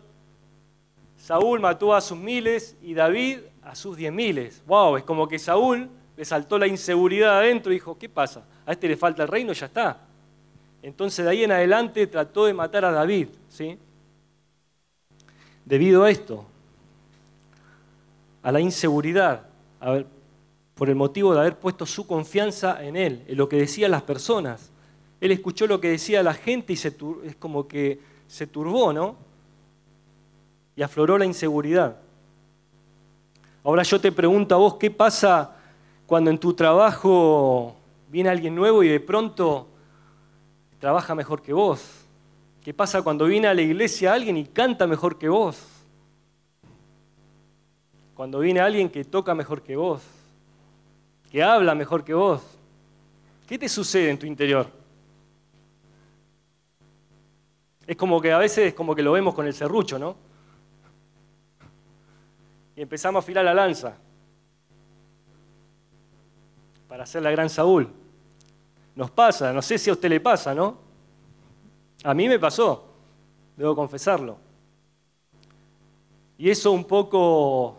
Saúl 1.16 1.58
mató 1.58 1.94
a 1.94 2.02
sus 2.02 2.18
miles 2.18 2.76
y 2.82 2.92
David 2.92 3.38
a 3.62 3.74
sus 3.74 3.96
diez 3.96 4.12
miles. 4.12 4.62
¡Wow! 4.66 4.98
Es 4.98 5.04
como 5.04 5.26
que 5.26 5.38
Saúl 5.38 5.88
le 6.14 6.24
saltó 6.24 6.58
la 6.58 6.66
inseguridad 6.66 7.38
adentro 7.38 7.72
y 7.72 7.76
dijo, 7.76 7.96
¿qué 7.96 8.10
pasa? 8.10 8.44
A 8.66 8.72
este 8.72 8.88
le 8.88 8.96
falta 8.98 9.22
el 9.22 9.28
reino, 9.28 9.54
ya 9.54 9.66
está. 9.66 10.00
Entonces 10.82 11.24
de 11.24 11.30
ahí 11.30 11.44
en 11.44 11.52
adelante 11.52 12.06
trató 12.08 12.44
de 12.44 12.52
matar 12.52 12.84
a 12.84 12.90
David, 12.90 13.28
¿sí? 13.48 13.78
Debido 15.72 16.04
a 16.04 16.10
esto, 16.10 16.44
a 18.42 18.52
la 18.52 18.60
inseguridad, 18.60 19.46
por 20.74 20.90
el 20.90 20.94
motivo 20.94 21.32
de 21.32 21.40
haber 21.40 21.58
puesto 21.58 21.86
su 21.86 22.06
confianza 22.06 22.84
en 22.84 22.94
Él, 22.94 23.24
en 23.26 23.38
lo 23.38 23.48
que 23.48 23.56
decían 23.56 23.90
las 23.90 24.02
personas. 24.02 24.70
Él 25.18 25.30
escuchó 25.30 25.66
lo 25.66 25.80
que 25.80 25.88
decía 25.88 26.22
la 26.22 26.34
gente 26.34 26.74
y 26.74 26.76
se 26.76 26.94
es 27.24 27.36
como 27.36 27.66
que 27.66 28.00
se 28.26 28.46
turbó, 28.46 28.92
¿no? 28.92 29.16
Y 30.76 30.82
afloró 30.82 31.16
la 31.16 31.24
inseguridad. 31.24 31.96
Ahora 33.64 33.82
yo 33.82 33.98
te 33.98 34.12
pregunto 34.12 34.54
a 34.54 34.58
vos, 34.58 34.74
¿qué 34.74 34.90
pasa 34.90 35.56
cuando 36.06 36.30
en 36.30 36.36
tu 36.36 36.52
trabajo 36.52 37.76
viene 38.10 38.28
alguien 38.28 38.54
nuevo 38.54 38.82
y 38.82 38.88
de 38.88 39.00
pronto 39.00 39.68
trabaja 40.78 41.14
mejor 41.14 41.40
que 41.40 41.54
vos? 41.54 42.01
¿Qué 42.64 42.72
pasa 42.72 43.02
cuando 43.02 43.26
viene 43.26 43.48
a 43.48 43.54
la 43.54 43.62
iglesia 43.62 44.12
alguien 44.12 44.36
y 44.36 44.44
canta 44.44 44.86
mejor 44.86 45.18
que 45.18 45.28
vos? 45.28 45.62
Cuando 48.14 48.40
viene 48.40 48.60
alguien 48.60 48.88
que 48.88 49.04
toca 49.04 49.34
mejor 49.34 49.62
que 49.62 49.76
vos 49.76 50.02
que 51.32 51.42
habla 51.42 51.74
mejor 51.74 52.04
que 52.04 52.12
vos. 52.12 52.42
¿Qué 53.46 53.58
te 53.58 53.66
sucede 53.66 54.10
en 54.10 54.18
tu 54.18 54.26
interior? 54.26 54.70
Es 57.86 57.96
como 57.96 58.20
que 58.20 58.30
a 58.30 58.36
veces 58.36 58.68
es 58.68 58.74
como 58.74 58.94
que 58.94 59.02
lo 59.02 59.12
vemos 59.12 59.34
con 59.34 59.46
el 59.46 59.54
serrucho, 59.54 59.98
¿no? 59.98 60.14
Y 62.76 62.82
empezamos 62.82 63.20
a 63.20 63.24
afilar 63.24 63.46
la 63.46 63.54
lanza 63.54 63.96
para 66.86 67.04
hacer 67.04 67.22
la 67.22 67.30
gran 67.30 67.48
Saúl. 67.48 67.88
Nos 68.94 69.10
pasa, 69.10 69.54
no 69.54 69.62
sé 69.62 69.78
si 69.78 69.88
a 69.88 69.94
usted 69.94 70.10
le 70.10 70.20
pasa, 70.20 70.54
¿no? 70.54 70.81
A 72.04 72.14
mí 72.14 72.28
me 72.28 72.38
pasó, 72.38 72.84
debo 73.56 73.76
confesarlo. 73.76 74.36
Y 76.36 76.50
eso 76.50 76.72
un 76.72 76.84
poco 76.84 77.78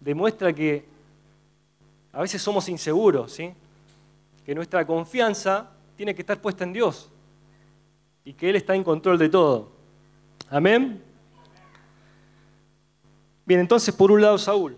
demuestra 0.00 0.52
que 0.52 0.86
a 2.12 2.22
veces 2.22 2.40
somos 2.40 2.68
inseguros, 2.68 3.32
¿sí? 3.32 3.52
Que 4.46 4.54
nuestra 4.54 4.86
confianza 4.86 5.70
tiene 5.96 6.14
que 6.14 6.22
estar 6.22 6.40
puesta 6.40 6.64
en 6.64 6.72
Dios 6.72 7.10
y 8.24 8.32
que 8.32 8.48
Él 8.48 8.56
está 8.56 8.74
en 8.74 8.84
control 8.84 9.18
de 9.18 9.28
todo. 9.28 9.70
Amén. 10.48 11.02
Bien, 13.44 13.60
entonces 13.60 13.94
por 13.94 14.10
un 14.10 14.22
lado 14.22 14.38
Saúl. 14.38 14.76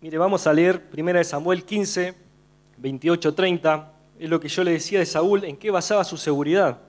Mire, 0.00 0.16
vamos 0.16 0.46
a 0.46 0.52
leer 0.52 0.88
1 0.96 1.24
Samuel 1.24 1.64
15, 1.64 2.14
28, 2.78 3.34
30. 3.34 3.92
Es 4.18 4.28
lo 4.28 4.40
que 4.40 4.48
yo 4.48 4.64
le 4.64 4.72
decía 4.72 4.98
de 4.98 5.06
Saúl, 5.06 5.44
en 5.44 5.56
qué 5.56 5.70
basaba 5.70 6.04
su 6.04 6.16
seguridad. 6.16 6.80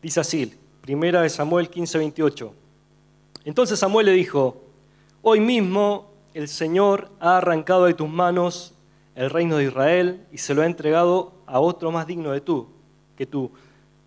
Dice 0.00 0.20
así, 0.20 0.54
1 0.86 1.28
Samuel 1.28 1.68
15, 1.68 1.98
28. 1.98 2.54
Entonces 3.44 3.78
Samuel 3.78 4.06
le 4.06 4.12
dijo, 4.12 4.62
hoy 5.22 5.40
mismo 5.40 6.10
el 6.34 6.48
Señor 6.48 7.10
ha 7.18 7.38
arrancado 7.38 7.86
de 7.86 7.94
tus 7.94 8.08
manos 8.08 8.74
el 9.14 9.30
reino 9.30 9.56
de 9.56 9.64
Israel 9.64 10.26
y 10.30 10.38
se 10.38 10.54
lo 10.54 10.62
ha 10.62 10.66
entregado 10.66 11.32
a 11.46 11.58
otro 11.58 11.90
más 11.90 12.06
digno 12.06 12.32
de 12.32 12.40
tú, 12.40 12.68
que 13.16 13.26
tú. 13.26 13.50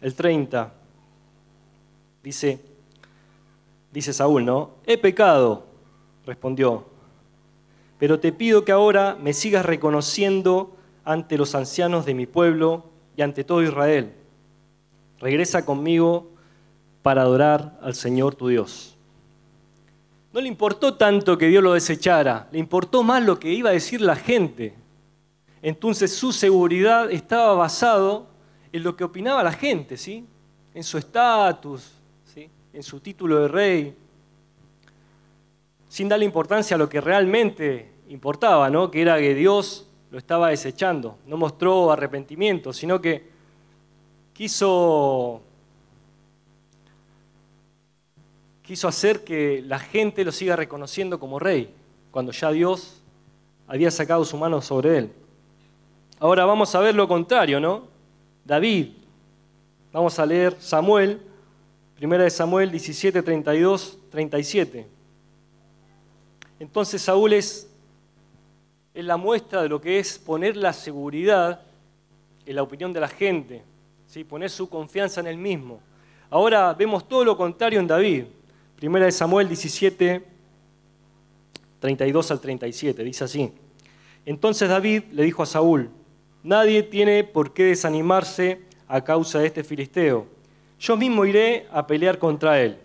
El 0.02 0.14
30 0.14 0.72
dice, 2.24 2.60
dice 3.92 4.14
Saúl, 4.14 4.46
¿no? 4.46 4.72
He 4.86 4.98
pecado, 4.98 5.66
respondió, 6.26 6.86
pero 8.00 8.20
te 8.20 8.32
pido 8.32 8.66
que 8.66 8.72
ahora 8.72 9.18
me 9.22 9.34
sigas 9.34 9.66
reconociendo 9.66 10.76
ante 11.04 11.38
los 11.38 11.54
ancianos 11.54 12.06
de 12.06 12.14
mi 12.14 12.26
pueblo 12.26 12.86
y 13.18 13.22
ante 13.22 13.44
todo 13.44 13.62
Israel. 13.62 14.14
Regresa 15.20 15.66
conmigo 15.66 16.32
para 17.02 17.24
adorar 17.24 17.78
al 17.82 17.94
Señor 17.94 18.36
tu 18.36 18.48
Dios. 18.48 18.96
No 20.32 20.40
le 20.40 20.48
importó 20.48 20.94
tanto 20.94 21.38
que 21.38 21.48
Dios 21.48 21.62
lo 21.62 21.74
desechara, 21.74 22.48
le 22.52 22.60
importó 22.60 23.04
más 23.04 23.24
lo 23.24 23.38
que 23.38 23.52
iba 23.52 23.72
a 23.72 23.74
decir 23.74 24.00
la 24.00 24.16
gente. 24.16 24.76
Entonces 25.62 26.16
su 26.16 26.32
seguridad 26.32 27.12
estaba 27.12 27.54
basado 27.56 28.28
en 28.72 28.84
lo 28.84 28.96
que 28.96 29.04
opinaba 29.04 29.44
la 29.44 29.52
gente, 29.52 29.98
¿sí? 29.98 30.26
En 30.74 30.84
su 30.84 30.98
estatus, 30.98 31.92
¿sí? 32.24 32.50
En 32.72 32.84
su 32.84 33.00
título 33.00 33.40
de 33.40 33.48
rey, 33.48 33.96
sin 35.90 36.08
darle 36.08 36.24
importancia 36.24 36.76
a 36.76 36.78
lo 36.78 36.88
que 36.88 37.02
realmente 37.02 37.92
importaba, 38.08 38.70
¿no? 38.70 38.90
Que 38.90 39.02
era 39.02 39.18
que 39.20 39.36
Dios 39.36 39.90
lo 40.12 40.18
estaba 40.18 40.50
desechando. 40.50 41.18
No 41.26 41.36
mostró 41.36 41.92
arrepentimiento, 41.92 42.72
sino 42.72 43.02
que 43.02 43.28
quiso 44.34 45.42
quiso 48.64 48.88
hacer 48.88 49.24
que 49.24 49.64
la 49.66 49.80
gente 49.80 50.24
lo 50.24 50.32
siga 50.32 50.56
reconociendo 50.56 51.20
como 51.20 51.40
rey, 51.40 51.74
cuando 52.12 52.32
ya 52.32 52.52
Dios 52.52 53.02
había 53.68 53.90
sacado 53.90 54.24
su 54.26 54.38
mano 54.38 54.62
sobre 54.62 54.96
él. 54.96 55.12
Ahora 56.20 56.46
vamos 56.46 56.76
a 56.76 56.80
ver 56.80 56.94
lo 56.94 57.08
contrario, 57.08 57.60
¿no? 57.60 57.88
David. 58.46 58.90
Vamos 59.92 60.20
a 60.20 60.26
leer 60.28 60.56
Samuel, 60.60 61.20
primera 61.96 62.24
de 62.24 62.30
Samuel 62.30 62.70
17, 62.70 63.24
32, 63.24 63.98
37. 64.12 64.99
Entonces 66.60 67.02
Saúl 67.02 67.34
es, 67.34 67.68
la 68.94 69.16
muestra 69.16 69.62
de 69.64 69.70
lo 69.70 69.80
que 69.80 69.98
es 70.00 70.20
poner 70.20 70.58
la 70.58 70.74
seguridad 70.74 71.62
en 72.46 72.56
la 72.56 72.64
opinión 72.64 72.92
de 72.92 73.00
la 73.00 73.08
gente, 73.08 73.64
¿sí? 74.08 74.26
poner 74.26 74.50
su 74.50 74.68
confianza 74.68 75.22
en 75.22 75.28
él 75.28 75.38
mismo. 75.38 75.80
Ahora 76.30 76.74
vemos 76.74 77.08
todo 77.08 77.24
lo 77.24 77.38
contrario 77.38 77.80
en 77.80 77.88
David. 77.88 78.26
Primera 78.76 79.06
de 79.06 79.12
Samuel 79.12 79.48
17, 79.48 80.26
32 81.80 82.32
al 82.32 82.42
37, 82.42 83.04
dice 83.04 83.24
así. 83.24 83.52
Entonces 84.26 84.68
David 84.68 85.04
le 85.12 85.24
dijo 85.24 85.44
a 85.44 85.46
Saúl, 85.46 85.90
nadie 86.44 86.84
tiene 86.84 87.24
por 87.24 87.54
qué 87.54 87.64
desanimarse 87.64 88.62
a 88.88 89.02
causa 89.04 89.40
de 89.40 89.48
este 89.48 89.64
filisteo. 89.64 90.28
Yo 90.80 90.98
mismo 90.98 91.26
iré 91.26 91.68
a 91.72 91.88
pelear 91.88 92.20
contra 92.20 92.62
él. 92.62 92.78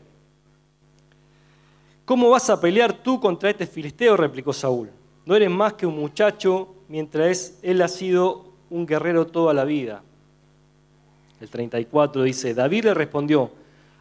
¿Cómo 2.05 2.29
vas 2.29 2.51
a 2.51 2.61
pelear 2.61 2.93
tú 2.93 3.19
contra 3.19 3.49
este 3.49 3.67
filisteo? 3.67 4.17
replicó 4.17 4.53
Saúl. 4.53 4.91
No 5.25 5.35
eres 5.35 5.51
más 5.51 5.73
que 5.73 5.87
un 5.87 5.97
muchacho 5.97 6.69
mientras 6.89 7.59
él 7.63 7.81
ha 7.81 7.89
sido 7.89 8.53
un 8.69 8.85
guerrero 8.85 9.27
toda 9.27 9.55
la 9.55 9.65
vida. 9.65 10.03
El 11.41 11.49
34 11.49 12.23
dice, 12.23 12.53
David 12.53 12.85
le 12.85 12.95
respondió, 12.95 13.51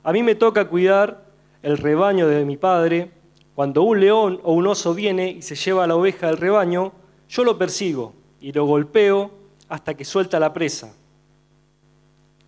a 0.04 0.12
mí 0.12 0.22
me 0.22 0.36
toca 0.36 0.68
cuidar 0.68 1.24
el 1.62 1.78
rebaño 1.78 2.28
de 2.28 2.44
mi 2.44 2.58
padre. 2.58 3.12
Cuando 3.56 3.84
un 3.84 4.02
león 4.02 4.42
o 4.44 4.52
un 4.52 4.68
oso 4.68 4.94
viene 4.94 5.30
y 5.30 5.42
se 5.42 5.56
lleva 5.56 5.88
la 5.88 5.96
oveja 5.96 6.28
del 6.28 6.38
rebaño, 6.38 6.92
yo 7.30 7.46
lo 7.46 7.58
persigo 7.58 8.14
y 8.42 8.52
lo 8.52 8.66
golpeo 8.66 9.32
hasta 9.70 9.94
que 9.94 10.04
suelta 10.04 10.42
la 10.42 10.52
presa. 10.52 10.94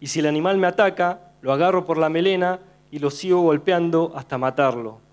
Y 0.02 0.08
si 0.08 0.20
el 0.20 0.26
animal 0.26 0.58
me 0.58 0.68
ataca, 0.68 1.32
lo 1.42 1.54
agarro 1.54 1.86
por 1.86 1.98
la 1.98 2.10
melena 2.10 2.60
y 2.92 3.00
lo 3.00 3.10
sigo 3.10 3.42
golpeando 3.42 4.12
hasta 4.16 4.38
matarlo. 4.38 5.05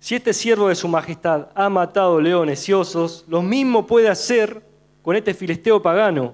Si 0.00 0.14
este 0.14 0.32
siervo 0.32 0.68
de 0.68 0.74
su 0.74 0.88
majestad 0.88 1.48
ha 1.54 1.68
matado 1.68 2.22
leones 2.22 2.66
y 2.68 2.72
osos, 2.72 3.26
lo 3.28 3.42
mismo 3.42 3.86
puede 3.86 4.08
hacer 4.08 4.62
con 5.02 5.14
este 5.14 5.34
filisteo 5.34 5.82
pagano, 5.82 6.32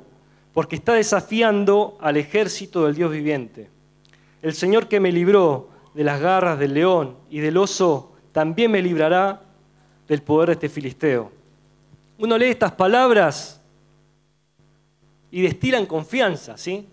porque 0.52 0.76
está 0.76 0.94
desafiando 0.94 1.98
al 2.00 2.16
ejército 2.16 2.84
del 2.86 2.94
Dios 2.94 3.10
viviente. 3.10 3.68
El 4.40 4.54
Señor 4.54 4.86
que 4.86 5.00
me 5.00 5.10
libró 5.10 5.68
de 5.94 6.04
las 6.04 6.20
garras 6.20 6.60
del 6.60 6.74
león 6.74 7.16
y 7.28 7.40
del 7.40 7.56
oso, 7.56 8.12
también 8.30 8.70
me 8.70 8.80
librará 8.80 9.42
del 10.06 10.22
poder 10.22 10.48
de 10.48 10.52
este 10.54 10.68
filisteo. 10.68 11.32
Uno 12.18 12.38
lee 12.38 12.46
estas 12.46 12.72
palabras 12.72 13.60
y 15.32 15.42
destilan 15.42 15.86
confianza, 15.86 16.56
¿sí? 16.56 16.86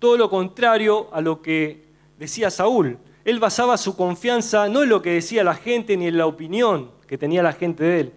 Todo 0.00 0.16
lo 0.16 0.28
contrario 0.28 1.08
a 1.12 1.20
lo 1.20 1.40
que 1.40 1.84
decía 2.18 2.50
Saúl. 2.50 2.98
Él 3.24 3.40
basaba 3.40 3.78
su 3.78 3.96
confianza 3.96 4.68
no 4.68 4.82
en 4.82 4.90
lo 4.90 5.00
que 5.00 5.10
decía 5.10 5.42
la 5.44 5.54
gente 5.54 5.96
ni 5.96 6.06
en 6.06 6.18
la 6.18 6.26
opinión 6.26 6.90
que 7.06 7.16
tenía 7.16 7.42
la 7.42 7.52
gente 7.52 7.82
de 7.84 8.00
él, 8.00 8.12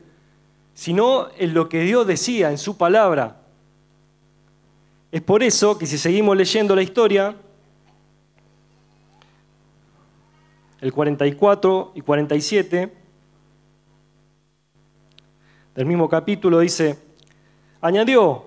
sino 0.73 1.29
en 1.37 1.53
lo 1.53 1.69
que 1.69 1.81
Dios 1.81 2.05
decía, 2.05 2.51
en 2.51 2.57
su 2.57 2.77
palabra. 2.77 3.41
Es 5.11 5.21
por 5.21 5.43
eso 5.43 5.77
que 5.77 5.85
si 5.85 5.97
seguimos 5.97 6.35
leyendo 6.35 6.75
la 6.75 6.81
historia, 6.81 7.35
el 10.81 10.93
44 10.93 11.93
y 11.95 12.01
47 12.01 12.93
del 15.73 15.85
mismo 15.85 16.09
capítulo 16.09 16.59
dice, 16.59 16.99
añadió, 17.79 18.45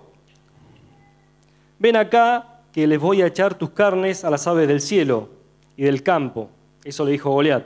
ven 1.79 1.97
acá 1.97 2.61
que 2.73 2.87
les 2.87 3.01
voy 3.01 3.23
a 3.23 3.27
echar 3.27 3.55
tus 3.55 3.71
carnes 3.71 4.25
a 4.25 4.31
las 4.31 4.47
aves 4.47 4.69
del 4.69 4.81
cielo 4.81 5.40
y 5.77 5.85
del 5.85 6.03
campo. 6.03 6.51
Eso 6.85 7.05
le 7.05 7.13
dijo 7.13 7.31
Goliat. 7.31 7.65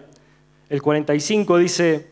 El 0.69 0.83
45 0.83 1.59
dice, 1.59 2.09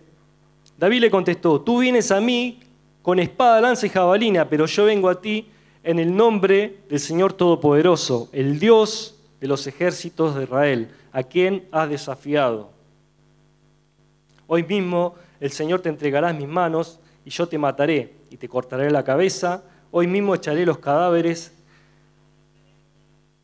David 0.79 1.01
le 1.01 1.11
contestó, 1.11 1.61
tú 1.61 1.79
vienes 1.79 2.11
a 2.11 2.21
mí 2.21 2.61
con 3.03 3.19
espada, 3.19 3.61
lanza 3.61 3.87
y 3.87 3.89
jabalina, 3.89 4.49
pero 4.49 4.67
yo 4.67 4.85
vengo 4.85 5.09
a 5.09 5.21
ti 5.21 5.49
en 5.83 5.99
el 5.99 6.15
nombre 6.15 6.79
del 6.89 7.01
Señor 7.01 7.33
Todopoderoso, 7.33 8.29
el 8.33 8.59
Dios 8.59 9.17
de 9.41 9.49
los 9.49 9.67
ejércitos 9.67 10.37
de 10.37 10.45
Israel, 10.45 10.89
a 11.13 11.23
quien 11.23 11.67
has 11.73 11.89
desafiado. 11.89 12.71
Hoy 14.47 14.63
mismo 14.63 15.15
el 15.41 15.51
Señor 15.51 15.81
te 15.81 15.89
entregará 15.89 16.31
en 16.31 16.39
mis 16.39 16.49
manos 16.49 17.01
y 17.25 17.31
yo 17.31 17.49
te 17.49 17.59
mataré 17.59 18.15
y 18.31 18.37
te 18.37 18.49
cortaré 18.49 18.91
la 18.91 19.03
cabeza. 19.03 19.65
Hoy 19.91 20.07
mismo 20.07 20.35
echaré 20.35 20.65
los 20.65 20.79
cadáveres 20.79 21.53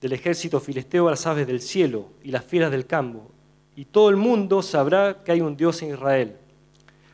del 0.01 0.13
ejército 0.13 0.61
filisteo 0.61 1.09
a 1.09 1.11
las 1.13 1.27
aves 1.27 1.47
del 1.47 1.61
cielo 1.61 2.09
y 2.23 2.31
las 2.31 2.45
fieras 2.45 2.71
del 2.71 2.87
campo. 2.87 3.31
Y 3.75 3.85
todo 3.87 4.11
el 4.11 4.17
mundo 4.17 4.63
sabrá 4.63 5.23
que 5.25 5.33
hay 5.33 5.41
un 5.41 5.57
Dios 5.57 5.83
en 5.83 5.91
Israel. 5.91 6.37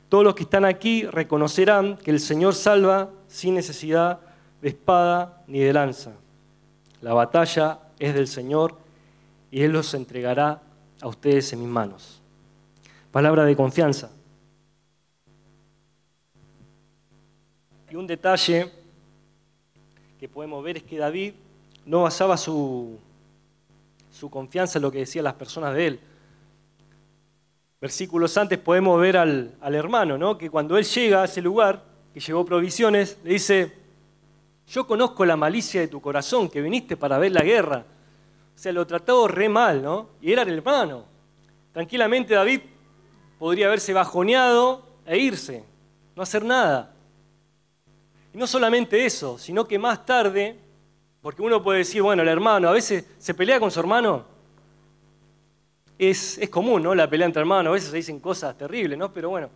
Todos 0.08 0.24
los 0.24 0.34
que 0.34 0.44
están 0.44 0.64
aquí 0.64 1.04
reconocerán 1.06 1.96
que 1.96 2.10
el 2.10 2.20
Señor 2.20 2.54
salva 2.54 3.10
sin 3.26 3.54
necesidad 3.54 4.20
de 4.60 4.68
espada 4.68 5.42
ni 5.46 5.60
de 5.60 5.72
lanza. 5.72 6.12
La 7.00 7.12
batalla 7.12 7.80
es 7.98 8.14
del 8.14 8.28
Señor 8.28 8.76
y 9.50 9.62
Él 9.62 9.72
los 9.72 9.92
entregará 9.94 10.62
a 11.00 11.08
ustedes 11.08 11.52
en 11.52 11.60
mis 11.60 11.68
manos. 11.68 12.22
Palabra 13.10 13.44
de 13.44 13.56
confianza. 13.56 14.10
Y 17.90 17.96
un 17.96 18.06
detalle 18.06 18.72
que 20.18 20.28
podemos 20.28 20.64
ver 20.64 20.78
es 20.78 20.82
que 20.82 20.98
David 20.98 21.34
no 21.86 22.02
basaba 22.02 22.36
su, 22.36 22.98
su 24.10 24.30
confianza 24.30 24.78
en 24.78 24.82
lo 24.82 24.92
que 24.92 24.98
decían 24.98 25.24
las 25.24 25.34
personas 25.34 25.74
de 25.74 25.86
él. 25.86 26.00
Versículos 27.80 28.36
antes 28.38 28.58
podemos 28.58 29.00
ver 29.00 29.16
al, 29.16 29.54
al 29.60 29.74
hermano, 29.74 30.16
¿no? 30.16 30.38
que 30.38 30.50
cuando 30.50 30.78
él 30.78 30.84
llega 30.84 31.22
a 31.22 31.24
ese 31.26 31.42
lugar, 31.42 31.82
que 32.12 32.20
llevó 32.20 32.44
provisiones, 32.44 33.18
le 33.24 33.34
dice, 33.34 33.72
yo 34.68 34.86
conozco 34.86 35.26
la 35.26 35.36
malicia 35.36 35.80
de 35.80 35.88
tu 35.88 36.00
corazón, 36.00 36.48
que 36.48 36.60
viniste 36.60 36.96
para 36.96 37.18
ver 37.18 37.32
la 37.32 37.42
guerra 37.42 37.84
o 38.54 38.58
sea, 38.58 38.72
lo 38.72 38.86
trató 38.86 39.26
re 39.28 39.48
mal, 39.48 39.82
¿no? 39.82 40.08
Y 40.20 40.32
era 40.32 40.42
el 40.42 40.50
hermano. 40.50 41.04
Tranquilamente 41.72 42.34
David 42.34 42.60
podría 43.38 43.66
haberse 43.66 43.92
bajoneado 43.92 44.86
e 45.04 45.18
irse, 45.18 45.64
no 46.14 46.22
hacer 46.22 46.44
nada. 46.44 46.94
Y 48.32 48.38
no 48.38 48.46
solamente 48.46 49.04
eso, 49.04 49.38
sino 49.38 49.66
que 49.66 49.78
más 49.78 50.06
tarde, 50.06 50.56
porque 51.24 51.42
uno 51.42 51.60
puede 51.60 51.78
decir, 51.80 52.02
bueno, 52.02 52.22
el 52.22 52.28
hermano 52.28 52.68
a 52.68 52.72
veces 52.72 53.04
se 53.18 53.34
pelea 53.34 53.58
con 53.58 53.72
su 53.72 53.80
hermano. 53.80 54.24
Es, 55.98 56.38
es 56.38 56.48
común, 56.48 56.84
¿no? 56.84 56.94
La 56.94 57.10
pelea 57.10 57.26
entre 57.26 57.40
hermanos, 57.40 57.72
a 57.72 57.74
veces 57.74 57.90
se 57.90 57.96
dicen 57.96 58.20
cosas 58.20 58.56
terribles, 58.56 58.96
¿no? 58.96 59.12
Pero 59.12 59.30
bueno, 59.30 59.50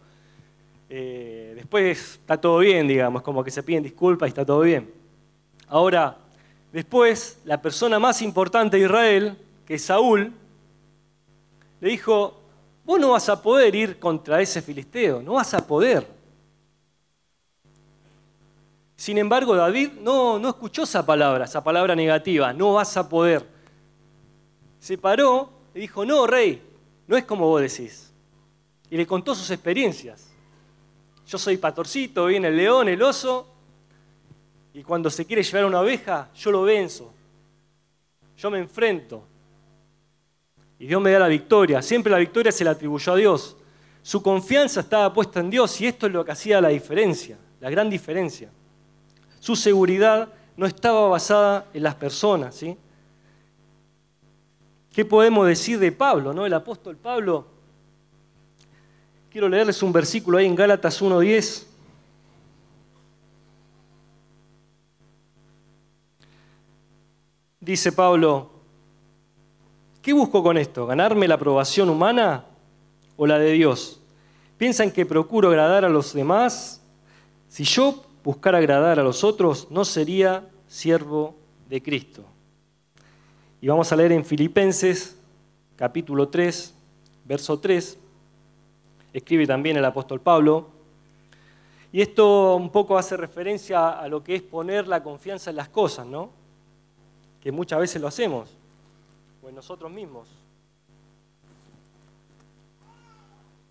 eh, 0.91 1.53
después 1.55 2.15
está 2.15 2.41
todo 2.41 2.59
bien, 2.59 2.89
digamos, 2.89 3.23
como 3.23 3.45
que 3.45 3.53
se 3.53 3.63
piden 3.63 3.85
disculpas 3.85 4.27
y 4.27 4.31
está 4.31 4.45
todo 4.45 4.63
bien. 4.63 4.93
Ahora, 5.69 6.17
Después, 6.73 7.41
la 7.45 7.63
persona 7.63 7.99
más 7.99 8.21
importante 8.21 8.77
de 8.77 8.85
Israel, 8.85 9.39
que 9.67 9.75
es 9.75 9.85
Saúl, 9.85 10.33
le 11.81 11.89
dijo, 11.89 12.39
vos 12.85 13.01
no 13.01 13.13
vas 13.13 13.29
a 13.29 13.41
poder 13.41 13.75
ir 13.75 13.99
contra 13.99 14.41
ese 14.41 14.61
filisteo, 14.61 15.23
no 15.23 15.35
vas 15.35 15.55
a 15.55 15.67
poder. 15.67 16.07
Sin 18.99 19.17
embargo, 19.17 19.55
David 19.55 19.93
no, 20.01 20.41
no 20.41 20.49
escuchó 20.49 20.83
esa 20.83 21.07
palabra, 21.07 21.45
esa 21.45 21.63
palabra 21.63 21.95
negativa, 21.95 22.53
no 22.53 22.73
vas 22.73 22.97
a 22.97 23.09
poder. 23.09 23.47
Se 24.81 24.99
paró 24.99 25.51
y 25.73 25.79
dijo, 25.79 26.05
no, 26.05 26.27
rey, 26.27 26.61
no 27.07 27.17
es 27.17 27.25
como 27.25 27.47
vos 27.47 27.63
decís. 27.63 28.13
Y 28.91 28.97
le 28.97 29.07
contó 29.07 29.37
sus 29.37 29.49
experiencias. 29.53 30.33
Yo 31.29 31.39
soy 31.39 31.59
patorcito, 31.59 32.27
viene 32.27 32.49
el 32.49 32.57
león, 32.57 32.89
el 32.89 33.01
oso, 33.01 33.47
y 34.75 34.83
cuando 34.83 35.11
se 35.11 35.25
quiere 35.25 35.45
llevar 35.45 35.67
una 35.67 35.81
oveja, 35.81 36.31
yo 36.35 36.51
lo 36.51 36.63
venzo. 36.63 37.15
Yo 38.37 38.51
me 38.51 38.59
enfrento. 38.59 39.23
Y 40.81 40.89
Dios 40.89 41.01
me 41.01 41.13
da 41.13 41.21
la 41.21 41.29
victoria. 41.29 41.83
Siempre 41.83 42.11
la 42.11 42.19
victoria 42.19 42.51
se 42.51 42.65
la 42.65 42.73
atribuyó 42.73 43.13
a 43.13 43.17
Dios. 43.17 43.57
Su 44.03 44.21
confianza 44.21 44.81
estaba 44.81 45.15
puesta 45.15 45.39
en 45.39 45.51
Dios 45.51 45.81
y 45.81 45.87
esto 45.87 46.09
es 46.09 46.13
lo 46.13 46.25
que 46.25 46.33
hacía 46.33 46.61
la 46.61 46.71
diferencia, 46.71 47.39
la 47.61 47.71
gran 47.71 47.89
diferencia. 47.89 48.51
Su 49.40 49.57
seguridad 49.57 50.29
no 50.57 50.66
estaba 50.66 51.09
basada 51.09 51.66
en 51.72 51.83
las 51.83 51.94
personas. 51.94 52.55
¿sí? 52.55 52.77
¿Qué 54.92 55.05
podemos 55.05 55.46
decir 55.46 55.79
de 55.79 55.92
Pablo? 55.92 56.33
¿no? 56.33 56.44
El 56.44 56.55
apóstol 56.55 56.96
Pablo. 56.96 57.46
Quiero 59.31 59.48
leerles 59.48 59.83
un 59.83 59.92
versículo 59.92 60.38
ahí 60.38 60.46
en 60.46 60.55
Gálatas 60.55 61.01
1.10. 61.01 61.66
Dice 67.61 67.92
Pablo, 67.92 68.51
¿qué 70.01 70.14
busco 70.14 70.42
con 70.42 70.57
esto? 70.57 70.87
¿Ganarme 70.87 71.29
la 71.29 71.35
aprobación 71.35 71.90
humana 71.90 72.46
o 73.16 73.27
la 73.27 73.38
de 73.38 73.53
Dios? 73.53 74.01
¿Piensan 74.57 74.90
que 74.90 75.05
procuro 75.05 75.51
agradar 75.51 75.85
a 75.85 75.88
los 75.90 76.14
demás? 76.14 76.83
Si 77.48 77.64
yo 77.64 78.08
buscara 78.29 78.59
agradar 78.59 79.01
a 79.01 79.03
los 79.03 79.25
otros, 79.25 79.69
no 79.71 79.87
sería 79.87 80.51
siervo 80.67 81.35
de 81.67 81.83
Cristo. 81.83 82.27
Y 83.59 83.69
vamos 83.69 83.91
a 83.91 83.97
leer 83.97 84.12
en 84.12 84.23
Filipenses 84.23 85.19
capítulo 85.77 86.29
3, 86.29 86.75
verso 87.25 87.59
3. 87.59 87.99
Escribe 89.14 89.47
también 89.47 89.79
el 89.79 89.85
apóstol 89.87 90.21
Pablo. 90.21 90.69
Y 91.91 92.03
esto 92.03 92.57
un 92.57 92.69
poco 92.69 92.99
hace 92.99 93.17
referencia 93.17 93.99
a 93.99 94.07
lo 94.09 94.23
que 94.23 94.35
es 94.35 94.43
poner 94.43 94.87
la 94.87 95.03
confianza 95.03 95.49
en 95.49 95.57
las 95.57 95.71
cosas, 95.71 96.07
¿no? 96.07 96.29
que 97.41 97.51
muchas 97.51 97.81
veces 97.81 98.03
lo 98.03 98.09
hacemos, 98.09 98.51
o 99.43 99.49
en 99.49 99.55
nosotros 99.55 99.91
mismos. 99.91 100.29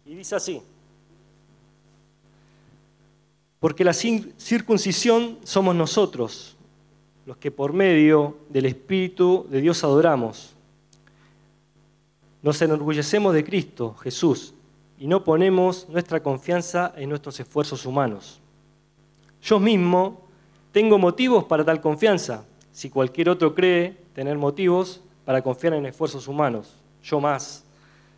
Y 0.03 0.15
dice 0.15 0.35
así. 0.35 0.63
Porque 3.59 3.83
la 3.83 3.93
circuncisión 3.93 5.39
somos 5.43 5.75
nosotros, 5.75 6.55
los 7.25 7.37
que 7.37 7.51
por 7.51 7.73
medio 7.73 8.37
del 8.49 8.65
Espíritu 8.65 9.45
de 9.49 9.61
Dios 9.61 9.83
adoramos. 9.83 10.55
Nos 12.41 12.61
enorgullecemos 12.61 13.33
de 13.33 13.43
Cristo, 13.43 13.95
Jesús, 13.95 14.53
y 14.99 15.07
no 15.07 15.23
ponemos 15.23 15.87
nuestra 15.89 16.21
confianza 16.21 16.93
en 16.95 17.09
nuestros 17.09 17.39
esfuerzos 17.39 17.85
humanos. 17.85 18.39
Yo 19.41 19.59
mismo 19.59 20.21
tengo 20.71 20.97
motivos 20.97 21.43
para 21.45 21.65
tal 21.65 21.81
confianza, 21.81 22.45
si 22.71 22.89
cualquier 22.89 23.29
otro 23.29 23.55
cree 23.55 23.97
tener 24.13 24.37
motivos 24.37 25.01
para 25.25 25.41
confiar 25.41 25.73
en 25.73 25.85
esfuerzos 25.85 26.27
humanos. 26.27 26.75
Yo 27.03 27.19
más, 27.19 27.63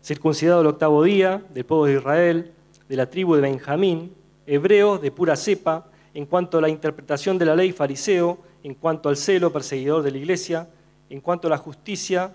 circuncidado 0.04 0.62
el 0.62 0.68
octavo 0.68 1.04
día, 1.04 1.42
del 1.54 1.66
pueblo 1.66 1.86
de 1.86 1.94
Israel, 1.96 2.52
de 2.88 2.96
la 2.96 3.10
tribu 3.10 3.36
de 3.36 3.42
Benjamín, 3.42 4.14
hebreo 4.50 4.98
de 4.98 5.12
pura 5.12 5.36
cepa, 5.36 5.86
en 6.14 6.26
cuanto 6.26 6.58
a 6.58 6.62
la 6.62 6.70
interpretación 6.70 7.38
de 7.38 7.46
la 7.46 7.56
ley 7.56 7.72
fariseo, 7.72 8.40
en 8.64 8.74
cuanto 8.74 9.10
al 9.10 9.16
celo 9.16 9.54
perseguidor 9.54 10.02
de 10.02 10.12
la 10.12 10.18
iglesia, 10.18 10.68
en 11.10 11.22
cuanto 11.22 11.48
a 11.48 11.52
la 11.52 11.58
justicia, 11.58 12.32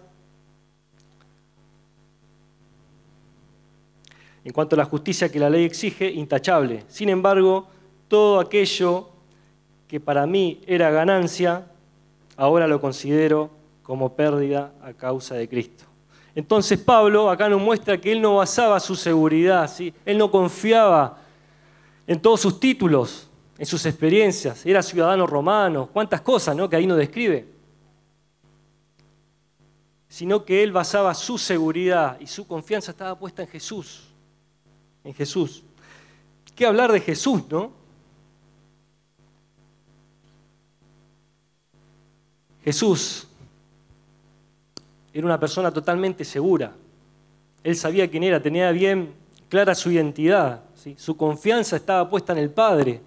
en 4.45 4.53
cuanto 4.53 4.77
a 4.77 4.79
la 4.79 4.85
justicia 4.85 5.31
que 5.31 5.39
la 5.39 5.51
ley 5.51 5.65
exige, 5.65 6.11
intachable. 6.11 6.85
Sin 6.89 7.09
embargo, 7.09 7.67
todo 8.09 8.41
aquello 8.41 9.09
que 9.89 10.01
para 10.01 10.27
mí 10.27 10.61
era 10.67 10.91
ganancia, 10.91 11.67
ahora 12.37 12.67
lo 12.67 12.81
considero 12.81 13.51
como 13.83 14.15
pérdida 14.15 14.73
a 14.83 14.93
causa 14.93 15.35
de 15.35 15.49
Cristo. 15.49 15.85
Entonces 16.35 16.79
Pablo 16.79 17.31
acá 17.31 17.49
nos 17.49 17.61
muestra 17.61 18.01
que 18.01 18.13
él 18.13 18.21
no 18.21 18.37
basaba 18.37 18.81
su 18.81 18.97
seguridad, 18.97 19.71
¿sí? 19.71 19.95
él 20.05 20.19
no 20.19 20.31
confiaba 20.31 21.19
en 22.07 22.21
todos 22.21 22.41
sus 22.41 22.61
títulos, 22.61 23.29
en 23.59 23.67
sus 23.67 23.87
experiencias, 23.87 24.65
era 24.67 24.83
ciudadano 24.83 25.27
romano, 25.27 25.89
cuántas 25.93 26.21
cosas 26.21 26.57
¿no? 26.57 26.69
que 26.69 26.77
ahí 26.77 26.87
nos 26.87 26.99
describe, 26.99 27.47
sino 30.09 30.45
que 30.45 30.63
él 30.63 30.73
basaba 30.73 31.15
su 31.15 31.39
seguridad 31.39 32.19
y 32.21 32.27
su 32.27 32.47
confianza 32.47 32.91
estaba 32.91 33.19
puesta 33.19 33.43
en 33.43 33.49
Jesús, 33.49 34.05
en 35.03 35.15
Jesús. 35.15 35.63
¿Qué 36.55 36.67
hablar 36.67 36.93
de 36.93 37.01
Jesús, 37.01 37.43
no? 37.51 37.73
Jesús 42.65 43.27
era 45.13 45.27
una 45.27 45.39
persona 45.39 45.71
totalmente 45.71 46.25
segura. 46.25 46.73
Él 47.63 47.77
sabía 47.77 48.11
quién 48.11 48.25
era, 48.25 48.43
tenía 48.43 48.71
bien 48.73 49.15
clara 49.49 49.75
su 49.75 49.91
identidad. 49.91 50.63
Su 50.97 51.17
confianza 51.17 51.77
estaba 51.77 52.09
puesta 52.09 52.33
en 52.33 52.39
el 52.39 52.51
Padre. 52.51 53.01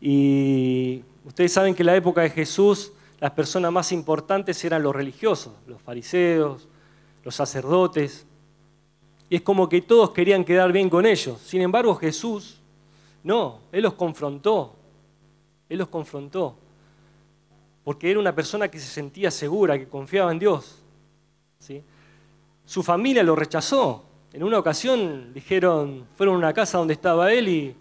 Y 0.00 1.02
ustedes 1.24 1.52
saben 1.52 1.74
que 1.74 1.82
en 1.82 1.86
la 1.86 1.96
época 1.96 2.22
de 2.22 2.30
Jesús 2.30 2.92
las 3.20 3.32
personas 3.32 3.70
más 3.70 3.92
importantes 3.92 4.64
eran 4.64 4.82
los 4.82 4.96
religiosos, 4.96 5.52
los 5.66 5.80
fariseos, 5.82 6.68
los 7.22 7.34
sacerdotes. 7.34 8.26
Y 9.28 9.36
es 9.36 9.42
como 9.42 9.68
que 9.68 9.82
todos 9.82 10.10
querían 10.10 10.44
quedar 10.44 10.72
bien 10.72 10.88
con 10.88 11.04
ellos. 11.04 11.38
Sin 11.40 11.60
embargo, 11.60 11.94
Jesús, 11.94 12.60
no, 13.22 13.60
Él 13.72 13.82
los 13.82 13.94
confrontó. 13.94 14.74
Él 15.68 15.78
los 15.78 15.88
confrontó. 15.88 16.56
Porque 17.84 18.10
era 18.10 18.18
una 18.18 18.34
persona 18.34 18.68
que 18.68 18.78
se 18.78 18.86
sentía 18.86 19.30
segura, 19.30 19.78
que 19.78 19.86
confiaba 19.86 20.32
en 20.32 20.38
Dios. 20.38 20.78
¿sí? 21.58 21.82
Su 22.64 22.82
familia 22.82 23.22
lo 23.22 23.36
rechazó. 23.36 24.04
En 24.32 24.44
una 24.44 24.58
ocasión 24.58 25.32
dijeron, 25.34 26.06
fueron 26.16 26.36
a 26.36 26.38
una 26.38 26.52
casa 26.52 26.78
donde 26.78 26.94
estaba 26.94 27.32
él 27.32 27.48
y, 27.48 27.76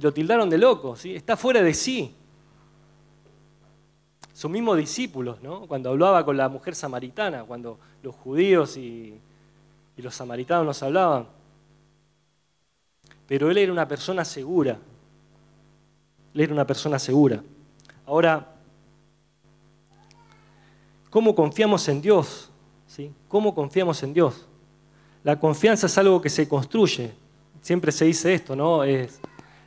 lo 0.00 0.12
tildaron 0.12 0.50
de 0.50 0.58
loco, 0.58 0.96
¿sí? 0.96 1.14
está 1.14 1.36
fuera 1.36 1.62
de 1.62 1.72
sí. 1.72 2.14
Sus 4.32 4.50
mismos 4.50 4.76
discípulos, 4.76 5.40
¿no? 5.42 5.66
cuando 5.68 5.90
hablaba 5.90 6.24
con 6.24 6.36
la 6.36 6.48
mujer 6.48 6.74
samaritana, 6.74 7.44
cuando 7.44 7.78
los 8.02 8.14
judíos 8.16 8.76
y, 8.76 9.20
y 9.96 10.02
los 10.02 10.14
samaritanos 10.14 10.66
nos 10.66 10.82
hablaban. 10.82 11.28
Pero 13.28 13.50
él 13.50 13.58
era 13.58 13.70
una 13.70 13.86
persona 13.86 14.24
segura. 14.24 14.78
Él 16.34 16.40
era 16.40 16.52
una 16.52 16.66
persona 16.66 16.98
segura. 16.98 17.42
Ahora, 18.04 18.52
¿cómo 21.08 21.34
confiamos 21.34 21.86
en 21.88 22.00
Dios? 22.00 22.50
¿Sí? 22.88 23.12
¿Cómo 23.28 23.54
confiamos 23.54 24.02
en 24.02 24.12
Dios? 24.12 24.48
La 25.24 25.40
confianza 25.40 25.86
es 25.86 25.96
algo 25.96 26.20
que 26.20 26.28
se 26.28 26.46
construye. 26.46 27.10
Siempre 27.62 27.90
se 27.90 28.04
dice 28.04 28.34
esto, 28.34 28.54
¿no? 28.54 28.84
Es, 28.84 29.18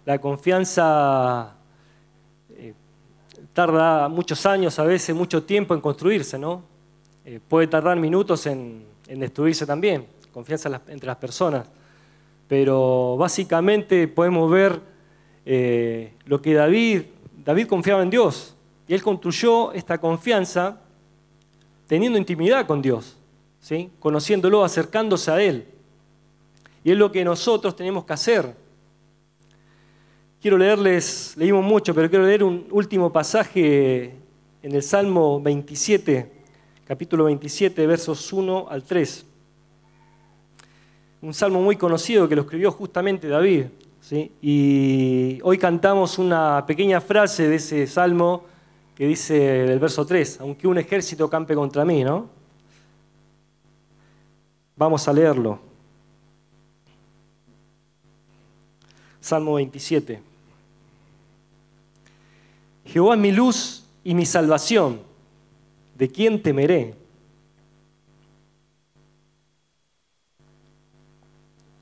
la 0.05 0.19
confianza 0.19 1.55
eh, 2.55 2.73
tarda 3.53 4.07
muchos 4.07 4.45
años, 4.45 4.77
a 4.77 4.83
veces 4.83 5.15
mucho 5.15 5.43
tiempo 5.43 5.73
en 5.73 5.81
construirse, 5.81 6.37
¿no? 6.37 6.61
Eh, 7.25 7.39
puede 7.45 7.65
tardar 7.65 7.97
minutos 7.97 8.45
en, 8.45 8.85
destruirse 9.07 9.65
también, 9.65 10.05
confianza 10.31 10.79
entre 10.89 11.07
las 11.07 11.17
personas. 11.17 11.67
Pero 12.47 13.17
básicamente 13.17 14.07
podemos 14.07 14.51
ver 14.51 14.79
eh, 15.43 16.13
lo 16.25 16.39
que 16.39 16.53
David, 16.53 17.01
David 17.43 17.65
confiaba 17.65 18.03
en 18.03 18.11
Dios 18.11 18.55
y 18.87 18.93
él 18.93 19.01
construyó 19.01 19.71
esta 19.71 19.97
confianza 19.97 20.79
teniendo 21.87 22.19
intimidad 22.19 22.67
con 22.67 22.79
Dios 22.79 23.17
conociéndolo, 23.99 24.63
acercándose 24.63 25.31
a 25.31 25.41
Él. 25.41 25.65
Y 26.83 26.91
es 26.91 26.97
lo 26.97 27.11
que 27.11 27.23
nosotros 27.25 27.75
tenemos 27.75 28.05
que 28.05 28.13
hacer. 28.13 28.55
Quiero 30.41 30.57
leerles, 30.57 31.33
leímos 31.35 31.65
mucho, 31.65 31.93
pero 31.93 32.09
quiero 32.09 32.25
leer 32.25 32.43
un 32.43 32.67
último 32.71 33.11
pasaje 33.11 34.15
en 34.61 34.75
el 34.75 34.83
Salmo 34.83 35.41
27, 35.41 36.31
capítulo 36.85 37.25
27, 37.25 37.87
versos 37.87 38.31
1 38.31 38.67
al 38.69 38.83
3. 38.83 39.25
Un 41.23 41.33
salmo 41.33 41.61
muy 41.61 41.75
conocido 41.75 42.29
que 42.29 42.35
lo 42.35 42.43
escribió 42.43 42.71
justamente 42.71 43.27
David. 43.27 43.65
Y 44.41 45.39
hoy 45.43 45.57
cantamos 45.57 46.17
una 46.17 46.63
pequeña 46.65 47.01
frase 47.01 47.49
de 47.49 47.55
ese 47.55 47.87
salmo 47.87 48.45
que 48.95 49.05
dice 49.05 49.33
del 49.37 49.79
verso 49.79 50.05
3, 50.05 50.39
aunque 50.41 50.67
un 50.67 50.77
ejército 50.77 51.29
campe 51.29 51.55
contra 51.55 51.83
mí, 51.83 52.03
¿no? 52.03 52.36
Vamos 54.77 55.07
a 55.07 55.13
leerlo. 55.13 55.59
Salmo 59.19 59.55
27. 59.55 60.21
Jehová 62.85 63.15
es 63.15 63.19
mi 63.19 63.31
luz 63.31 63.83
y 64.03 64.13
mi 64.13 64.25
salvación. 64.25 65.01
¿De 65.97 66.07
quién 66.09 66.41
temeré? 66.41 66.93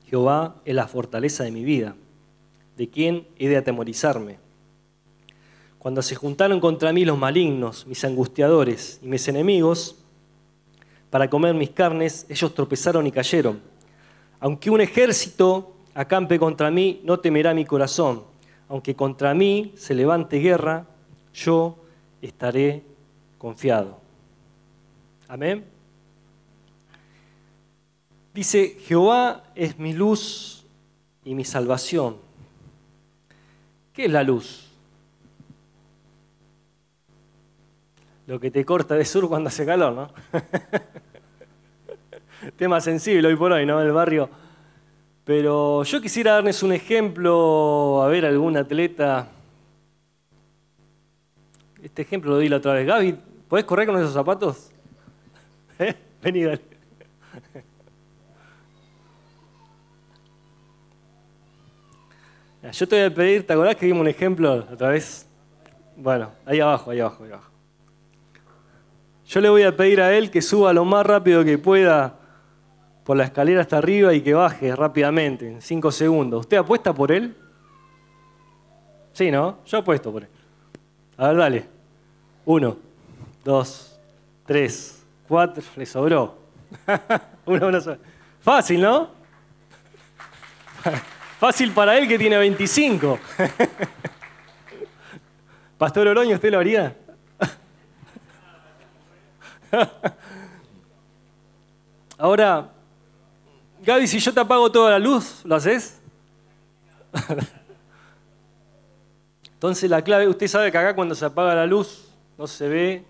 Jehová 0.08 0.56
es 0.64 0.74
la 0.74 0.88
fortaleza 0.88 1.44
de 1.44 1.50
mi 1.50 1.64
vida. 1.64 1.94
¿De 2.78 2.88
quién 2.88 3.26
he 3.38 3.48
de 3.48 3.58
atemorizarme? 3.58 4.38
Cuando 5.78 6.00
se 6.00 6.14
juntaron 6.14 6.60
contra 6.60 6.92
mí 6.92 7.04
los 7.04 7.18
malignos, 7.18 7.86
mis 7.86 8.02
angustiadores 8.04 8.98
y 9.02 9.06
mis 9.06 9.28
enemigos, 9.28 9.96
para 11.16 11.30
comer 11.30 11.54
mis 11.54 11.70
carnes, 11.70 12.26
ellos 12.28 12.52
tropezaron 12.52 13.06
y 13.06 13.10
cayeron. 13.10 13.62
Aunque 14.38 14.68
un 14.68 14.82
ejército 14.82 15.74
acampe 15.94 16.38
contra 16.38 16.70
mí, 16.70 17.00
no 17.04 17.20
temerá 17.20 17.54
mi 17.54 17.64
corazón. 17.64 18.24
Aunque 18.68 18.94
contra 18.94 19.32
mí 19.32 19.72
se 19.78 19.94
levante 19.94 20.36
guerra, 20.40 20.86
yo 21.32 21.78
estaré 22.20 22.82
confiado. 23.38 23.98
Amén. 25.26 25.64
Dice, 28.34 28.76
Jehová 28.80 29.42
es 29.54 29.78
mi 29.78 29.94
luz 29.94 30.66
y 31.24 31.34
mi 31.34 31.46
salvación. 31.46 32.18
¿Qué 33.94 34.04
es 34.04 34.10
la 34.10 34.22
luz? 34.22 34.65
Lo 38.26 38.40
que 38.40 38.50
te 38.50 38.64
corta 38.64 38.96
de 38.96 39.04
sur 39.04 39.28
cuando 39.28 39.46
hace 39.48 39.64
calor, 39.64 39.92
¿no? 39.92 40.10
Tema 42.56 42.80
sensible 42.80 43.28
hoy 43.28 43.36
por 43.36 43.52
hoy, 43.52 43.64
¿no? 43.64 43.80
El 43.80 43.92
barrio. 43.92 44.28
Pero 45.24 45.84
yo 45.84 46.00
quisiera 46.00 46.32
darles 46.32 46.64
un 46.64 46.72
ejemplo, 46.72 48.02
a 48.02 48.08
ver, 48.08 48.26
algún 48.26 48.56
atleta. 48.56 49.28
Este 51.82 52.02
ejemplo 52.02 52.32
lo 52.32 52.38
di 52.38 52.48
la 52.48 52.56
otra 52.56 52.72
vez. 52.72 52.84
Gaby, 52.86 53.16
¿podés 53.48 53.64
correr 53.64 53.86
con 53.86 53.96
esos 53.96 54.12
zapatos? 54.12 54.72
¿Eh? 55.78 55.94
Vení, 56.20 56.42
dale. 56.42 56.60
Yo 62.72 62.88
te 62.88 62.96
voy 62.96 63.04
a 63.04 63.14
pedir, 63.14 63.46
¿te 63.46 63.52
acordás 63.52 63.76
que 63.76 63.86
dimos 63.86 64.00
un 64.00 64.08
ejemplo 64.08 64.66
otra 64.72 64.88
vez? 64.88 65.28
Bueno, 65.96 66.32
ahí 66.44 66.58
abajo, 66.58 66.90
ahí 66.90 66.98
abajo, 66.98 67.22
ahí 67.22 67.30
abajo. 67.30 67.55
Yo 69.26 69.40
le 69.40 69.48
voy 69.48 69.64
a 69.64 69.76
pedir 69.76 70.00
a 70.00 70.16
él 70.16 70.30
que 70.30 70.40
suba 70.40 70.72
lo 70.72 70.84
más 70.84 71.04
rápido 71.04 71.44
que 71.44 71.58
pueda 71.58 72.14
por 73.04 73.16
la 73.16 73.24
escalera 73.24 73.60
hasta 73.60 73.78
arriba 73.78 74.14
y 74.14 74.20
que 74.20 74.34
baje 74.34 74.74
rápidamente, 74.74 75.48
en 75.48 75.60
cinco 75.60 75.90
segundos. 75.90 76.40
¿Usted 76.40 76.58
apuesta 76.58 76.94
por 76.94 77.10
él? 77.10 77.36
Sí, 79.12 79.30
¿no? 79.30 79.58
Yo 79.66 79.78
apuesto 79.78 80.12
por 80.12 80.22
él. 80.22 80.28
A 81.16 81.28
ver, 81.28 81.36
dale. 81.36 81.66
Uno, 82.44 82.76
dos, 83.44 83.98
tres, 84.44 85.04
cuatro. 85.26 85.62
Le 85.76 85.86
sobró. 85.86 86.38
sola. 87.46 87.98
Fácil, 88.40 88.80
¿no? 88.80 89.10
Fácil 91.40 91.72
para 91.72 91.98
él 91.98 92.06
que 92.06 92.18
tiene 92.18 92.38
25. 92.38 93.18
Pastor 95.78 96.08
Oroño, 96.08 96.36
¿usted 96.36 96.50
lo 96.50 96.58
haría? 96.58 96.96
Ahora, 102.18 102.70
Gaby, 103.82 104.06
si 104.06 104.18
yo 104.18 104.32
te 104.32 104.40
apago 104.40 104.70
toda 104.70 104.92
la 104.92 104.98
luz, 104.98 105.42
¿lo 105.44 105.54
haces? 105.54 106.00
Entonces 109.54 109.88
la 109.88 110.02
clave, 110.02 110.28
usted 110.28 110.48
sabe 110.48 110.70
que 110.70 110.78
acá 110.78 110.94
cuando 110.94 111.14
se 111.14 111.24
apaga 111.24 111.54
la 111.54 111.66
luz 111.66 112.08
no 112.36 112.46
se 112.46 112.68
ve 112.68 113.04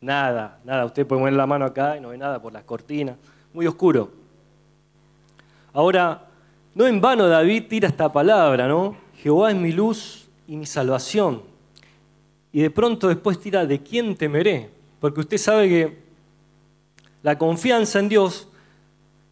nada, 0.00 0.58
nada. 0.64 0.84
Usted 0.84 1.06
puede 1.06 1.22
poner 1.22 1.34
la 1.34 1.46
mano 1.46 1.64
acá 1.64 1.96
y 1.96 2.00
no 2.00 2.10
ve 2.10 2.18
nada 2.18 2.40
por 2.40 2.52
las 2.52 2.64
cortinas, 2.64 3.16
muy 3.52 3.66
oscuro. 3.66 4.10
Ahora, 5.72 6.26
no 6.74 6.86
en 6.86 7.00
vano 7.00 7.28
David 7.28 7.64
tira 7.68 7.88
esta 7.88 8.12
palabra, 8.12 8.68
¿no? 8.68 8.96
Jehová 9.16 9.50
es 9.50 9.56
mi 9.56 9.72
luz 9.72 10.28
y 10.46 10.56
mi 10.56 10.66
salvación. 10.66 11.42
Y 12.52 12.62
de 12.62 12.70
pronto 12.70 13.08
después 13.08 13.40
tira, 13.40 13.66
¿de 13.66 13.82
quién 13.82 14.16
temeré? 14.16 14.77
Porque 15.00 15.20
usted 15.20 15.38
sabe 15.38 15.68
que 15.68 15.98
la 17.22 17.38
confianza 17.38 17.98
en 17.98 18.08
Dios 18.08 18.48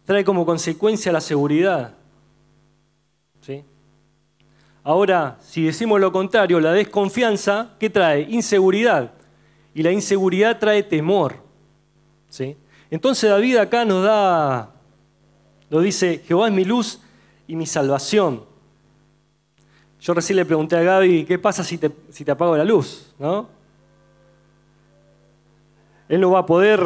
trae 0.05 0.23
como 0.23 0.45
consecuencia 0.45 1.11
la 1.11 1.21
seguridad. 1.21 1.93
¿Sí? 3.41 3.63
Ahora, 4.83 5.37
si 5.41 5.63
decimos 5.63 5.99
lo 5.99 6.11
contrario, 6.11 6.59
la 6.59 6.71
desconfianza, 6.71 7.75
¿qué 7.79 7.89
trae? 7.89 8.21
Inseguridad. 8.21 9.11
Y 9.73 9.83
la 9.83 9.91
inseguridad 9.91 10.59
trae 10.59 10.83
temor. 10.83 11.35
¿Sí? 12.29 12.55
Entonces 12.89 13.29
David 13.29 13.57
acá 13.57 13.83
nos 13.83 14.03
da, 14.03 14.71
nos 15.69 15.83
dice, 15.83 16.23
Jehová 16.25 16.47
es 16.47 16.53
mi 16.53 16.63
luz 16.63 17.01
y 17.47 17.55
mi 17.55 17.65
salvación. 17.65 18.43
Yo 19.99 20.13
recién 20.13 20.37
le 20.37 20.45
pregunté 20.45 20.77
a 20.77 20.81
Gaby, 20.81 21.25
¿qué 21.25 21.37
pasa 21.37 21.63
si 21.63 21.77
te, 21.77 21.91
si 22.11 22.23
te 22.23 22.31
apago 22.31 22.55
la 22.55 22.63
luz? 22.63 23.13
¿No? 23.19 23.56
Él 26.09 26.21
no 26.21 26.31
va 26.31 26.39
a 26.39 26.45
poder, 26.45 26.79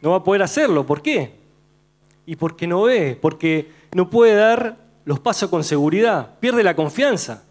no 0.00 0.10
va 0.10 0.16
a 0.16 0.24
poder 0.24 0.42
hacerlo. 0.42 0.86
¿Por 0.86 1.02
qué? 1.02 1.34
Y 2.26 2.36
porque 2.36 2.66
no 2.66 2.82
ve, 2.82 3.18
porque 3.20 3.70
no 3.92 4.08
puede 4.10 4.34
dar 4.34 4.76
los 5.04 5.20
pasos 5.20 5.50
con 5.50 5.64
seguridad, 5.64 6.38
pierde 6.40 6.62
la 6.62 6.74
confianza. 6.74 7.44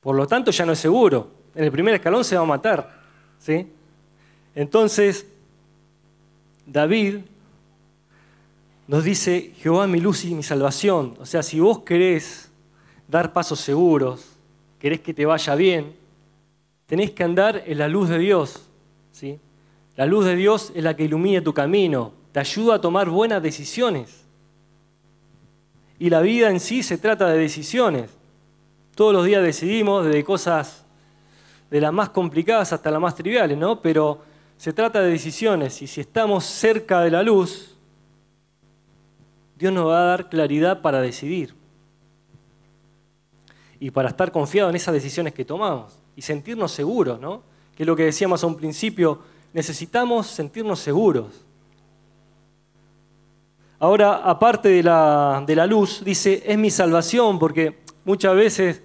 Por 0.00 0.16
lo 0.16 0.26
tanto, 0.26 0.50
ya 0.50 0.66
no 0.66 0.72
es 0.72 0.78
seguro. 0.78 1.30
En 1.54 1.64
el 1.64 1.72
primer 1.72 1.94
escalón 1.94 2.24
se 2.24 2.36
va 2.36 2.42
a 2.42 2.46
matar. 2.46 3.02
¿sí? 3.38 3.66
Entonces, 4.54 5.26
David 6.66 7.18
nos 8.86 9.04
dice, 9.04 9.52
Jehová 9.56 9.86
mi 9.86 10.00
luz 10.00 10.24
y 10.24 10.34
mi 10.34 10.42
salvación. 10.42 11.14
O 11.20 11.26
sea, 11.26 11.42
si 11.42 11.60
vos 11.60 11.80
querés 11.80 12.50
dar 13.08 13.32
pasos 13.32 13.60
seguros, 13.60 14.36
querés 14.78 15.00
que 15.00 15.14
te 15.14 15.26
vaya 15.26 15.54
bien, 15.54 15.94
tenés 16.86 17.10
que 17.12 17.24
andar 17.24 17.62
en 17.66 17.78
la 17.78 17.88
luz 17.88 18.08
de 18.08 18.18
Dios. 18.18 18.68
La 19.96 20.06
luz 20.06 20.24
de 20.24 20.36
Dios 20.36 20.72
es 20.74 20.82
la 20.82 20.96
que 20.96 21.04
ilumina 21.04 21.42
tu 21.42 21.52
camino, 21.52 22.12
te 22.32 22.40
ayuda 22.40 22.76
a 22.76 22.80
tomar 22.80 23.10
buenas 23.10 23.42
decisiones. 23.42 24.24
Y 25.98 26.10
la 26.10 26.20
vida 26.20 26.50
en 26.50 26.60
sí 26.60 26.82
se 26.82 26.98
trata 26.98 27.28
de 27.28 27.38
decisiones. 27.38 28.10
Todos 28.94 29.12
los 29.12 29.24
días 29.24 29.42
decidimos 29.42 30.04
desde 30.04 30.24
cosas 30.24 30.84
de 31.70 31.80
las 31.80 31.92
más 31.92 32.10
complicadas 32.10 32.72
hasta 32.72 32.90
las 32.90 33.00
más 33.00 33.14
triviales, 33.14 33.56
¿no? 33.56 33.80
Pero 33.80 34.20
se 34.56 34.72
trata 34.72 35.00
de 35.00 35.10
decisiones 35.10 35.80
y 35.82 35.86
si 35.86 36.00
estamos 36.00 36.44
cerca 36.44 37.00
de 37.00 37.10
la 37.10 37.22
luz, 37.22 37.76
Dios 39.58 39.72
nos 39.72 39.86
va 39.86 40.02
a 40.02 40.04
dar 40.04 40.28
claridad 40.28 40.82
para 40.82 41.00
decidir 41.00 41.54
y 43.78 43.90
para 43.90 44.08
estar 44.08 44.32
confiado 44.32 44.70
en 44.70 44.76
esas 44.76 44.94
decisiones 44.94 45.34
que 45.34 45.44
tomamos 45.44 45.98
y 46.14 46.22
sentirnos 46.22 46.72
seguros, 46.72 47.20
¿no? 47.20 47.42
Que 47.76 47.84
es 47.84 47.86
lo 47.86 47.96
que 47.96 48.04
decíamos 48.04 48.44
a 48.44 48.46
un 48.46 48.56
principio, 48.56 49.20
necesitamos 49.52 50.26
sentirnos 50.26 50.80
seguros. 50.80 51.44
Ahora, 53.78 54.16
aparte 54.16 54.68
de 54.68 54.82
la, 54.82 55.42
de 55.46 55.56
la 55.56 55.66
luz, 55.66 56.02
dice, 56.04 56.42
es 56.46 56.56
mi 56.56 56.70
salvación, 56.70 57.38
porque 57.38 57.80
muchas 58.04 58.34
veces 58.36 58.82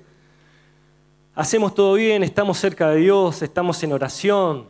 hacemos 1.36 1.76
todo 1.76 1.94
bien, 1.94 2.24
estamos 2.24 2.58
cerca 2.58 2.90
de 2.90 2.98
Dios, 2.98 3.44
estamos 3.44 3.82
en 3.84 3.94
oración, 3.94 4.66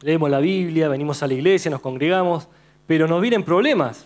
leemos 0.00 0.30
la 0.30 0.38
Biblia, 0.38 0.88
venimos 0.88 1.22
a 1.22 1.26
la 1.26 1.34
iglesia, 1.34 1.70
nos 1.70 1.82
congregamos, 1.82 2.48
pero 2.86 3.06
nos 3.06 3.20
vienen 3.20 3.42
problemas. 3.42 4.04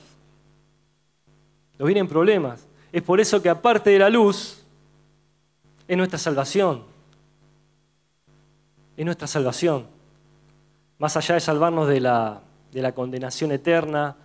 Nos 1.78 1.86
vienen 1.86 2.08
problemas. 2.08 2.66
Es 2.92 3.02
por 3.02 3.20
eso 3.20 3.40
que 3.40 3.48
aparte 3.48 3.90
de 3.90 4.00
la 4.00 4.10
luz, 4.10 4.64
es 5.86 5.96
nuestra 5.96 6.18
salvación. 6.18 6.82
Es 8.96 9.04
nuestra 9.04 9.26
salvación. 9.26 9.99
Más 11.00 11.16
allá 11.16 11.34
de 11.34 11.40
salvarnos 11.40 11.88
de 11.88 11.98
la, 11.98 12.42
de 12.70 12.82
la 12.82 12.92
condenación 12.92 13.50
eterna, 13.50 14.16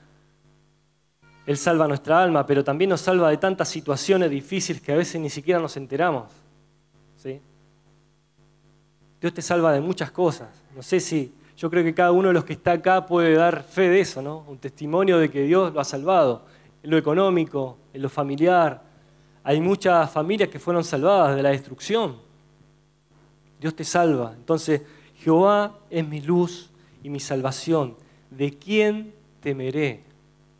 él 1.45 1.57
salva 1.57 1.87
nuestra 1.87 2.21
alma, 2.21 2.45
pero 2.45 2.63
también 2.63 2.89
nos 2.89 2.99
salva 3.01 3.29
de 3.29 3.37
tantas 3.37 3.69
situaciones 3.69 4.29
difíciles 4.29 4.81
que 4.81 4.91
a 4.91 4.95
veces 4.97 5.21
ni 5.21 5.29
siquiera 5.29 5.59
nos 5.59 5.77
enteramos. 5.77 6.31
¿sí? 7.15 7.39
Dios 9.21 9.33
te 9.33 9.41
salva 9.41 9.71
de 9.71 9.79
muchas 9.79 10.11
cosas. 10.11 10.49
No 10.75 10.83
sé 10.83 10.99
si 10.99 11.33
yo 11.55 11.69
creo 11.69 11.81
que 11.81 11.93
cada 11.93 12.11
uno 12.11 12.27
de 12.27 12.33
los 12.33 12.43
que 12.43 12.53
está 12.53 12.73
acá 12.73 13.05
puede 13.05 13.35
dar 13.35 13.63
fe 13.63 13.87
de 13.87 14.01
eso, 14.01 14.21
¿no? 14.21 14.43
Un 14.47 14.57
testimonio 14.57 15.17
de 15.17 15.31
que 15.31 15.43
Dios 15.43 15.73
lo 15.73 15.79
ha 15.79 15.85
salvado. 15.85 16.43
En 16.83 16.89
lo 16.89 16.97
económico, 16.97 17.77
en 17.93 18.01
lo 18.01 18.09
familiar. 18.09 18.81
Hay 19.45 19.61
muchas 19.61 20.11
familias 20.11 20.49
que 20.49 20.59
fueron 20.59 20.83
salvadas 20.83 21.37
de 21.37 21.41
la 21.41 21.49
destrucción. 21.51 22.17
Dios 23.61 23.73
te 23.75 23.85
salva. 23.85 24.33
Entonces, 24.35 24.81
Jehová 25.19 25.79
es 25.89 26.07
mi 26.07 26.21
luz 26.21 26.69
y 27.03 27.09
mi 27.09 27.19
salvación. 27.19 27.95
¿De 28.29 28.51
quién 28.51 29.13
temeré? 29.41 30.05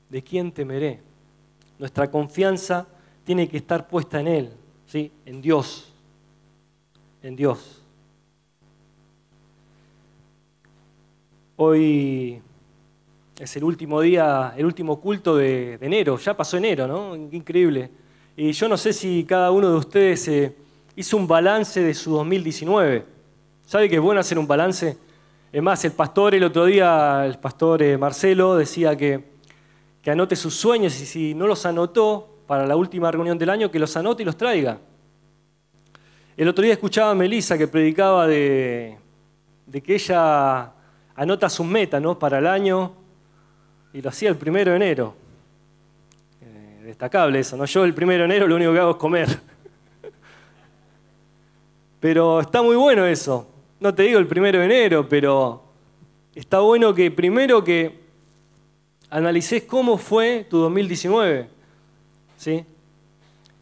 ¿de 0.10 0.24
quién 0.24 0.52
temeré? 0.52 1.00
Nuestra 1.78 2.10
confianza 2.10 2.88
tiene 3.26 3.50
que 3.50 3.58
estar 3.58 3.88
puesta 3.88 4.20
en 4.20 4.28
Él, 4.28 4.54
¿sí? 4.88 5.12
en 5.26 5.42
Dios, 5.42 5.92
en 7.22 7.36
Dios. 7.36 7.82
Hoy 11.58 12.42
es 13.40 13.56
el 13.56 13.64
último 13.64 14.02
día, 14.02 14.54
el 14.56 14.66
último 14.66 15.00
culto 15.00 15.36
de, 15.36 15.78
enero, 15.82 16.18
ya 16.18 16.36
pasó 16.36 16.58
enero, 16.58 16.88
¿no? 16.88 17.16
Increíble. 17.16 17.90
Y 18.38 18.52
yo 18.52 18.68
no 18.68 18.78
sé 18.78 18.94
si 18.94 19.24
cada 19.24 19.52
uno 19.52 19.70
de 19.70 19.78
ustedes 19.78 20.28
eh, 20.28 20.56
hizo 20.96 21.18
un 21.18 21.28
balance 21.28 21.82
de 21.82 21.94
su 21.94 22.12
2019. 22.12 23.15
¿Sabe 23.66 23.90
que 23.90 23.96
es 23.96 24.02
bueno 24.02 24.20
hacer 24.20 24.40
un 24.40 24.48
balance? 24.48 24.98
Es 25.52 25.64
más, 25.64 25.84
el 25.86 25.92
pastor 25.94 26.36
el 26.36 26.44
otro 26.44 26.66
día, 26.66 27.26
el 27.26 27.40
pastor 27.40 27.82
eh, 27.82 27.98
Marcelo, 27.98 28.56
decía 28.56 28.96
que 28.96 29.36
que 30.06 30.12
anote 30.12 30.36
sus 30.36 30.54
sueños 30.54 31.02
y 31.02 31.06
si 31.08 31.34
no 31.34 31.48
los 31.48 31.66
anotó 31.66 32.38
para 32.46 32.68
la 32.68 32.76
última 32.76 33.10
reunión 33.10 33.40
del 33.40 33.50
año, 33.50 33.72
que 33.72 33.80
los 33.80 33.98
anote 33.98 34.22
y 34.22 34.26
los 34.26 34.38
traiga. 34.38 34.78
El 36.38 36.48
otro 36.48 36.64
día 36.64 36.74
escuchaba 36.74 37.10
a 37.10 37.16
Melissa 37.16 37.58
que 37.58 37.68
predicaba 37.68 38.28
de, 38.28 39.00
que 39.84 39.96
ella 39.96 40.72
anota 41.16 41.50
sus 41.50 41.66
metas 41.66 42.04
para 42.20 42.38
el 42.38 42.46
año 42.46 42.94
y 43.94 44.02
lo 44.04 44.10
hacía 44.10 44.30
el 44.30 44.36
primero 44.38 44.70
de 44.70 44.78
enero. 44.78 45.16
Eh, 46.40 46.84
destacable 46.84 47.40
eso, 47.40 47.58
¿no? 47.58 47.66
Yo 47.66 47.84
el 47.84 47.96
primero 47.96 48.20
de 48.20 48.26
enero 48.26 48.48
lo 48.48 48.58
único 48.58 48.74
que 48.74 48.80
hago 48.80 48.92
es 48.92 48.98
comer. 48.98 49.40
Pero 52.00 52.42
está 52.42 52.62
muy 52.62 52.76
bueno 52.76 53.08
eso. 53.08 53.55
No 53.80 53.94
te 53.94 54.04
digo 54.04 54.20
el 54.20 54.28
primero 54.28 54.60
de 54.60 54.66
enero, 54.66 55.08
pero 55.10 55.62
está 56.34 56.60
bueno 56.60 56.94
que 56.94 57.12
primero 57.12 57.64
que 57.64 58.00
analicés 59.10 59.64
cómo 59.64 59.98
fue 59.98 60.46
tu 60.50 60.58
2019. 60.60 61.50
¿sí? 62.38 62.66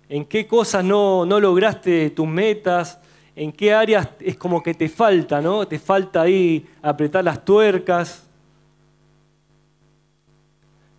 ¿En 0.09 0.25
qué 0.25 0.45
cosas 0.45 0.83
no, 0.83 1.25
no 1.25 1.39
lograste 1.39 2.11
tus 2.11 2.27
metas? 2.27 2.99
¿En 3.35 3.51
qué 3.51 3.73
áreas 3.73 4.09
es 4.19 4.37
como 4.37 4.61
que 4.61 4.75
te 4.75 4.87
falta, 4.87 5.41
¿no? 5.41 5.67
Te 5.67 5.79
falta 5.79 6.21
ahí 6.21 6.67
apretar 6.81 7.23
las 7.23 7.43
tuercas. 7.43 8.27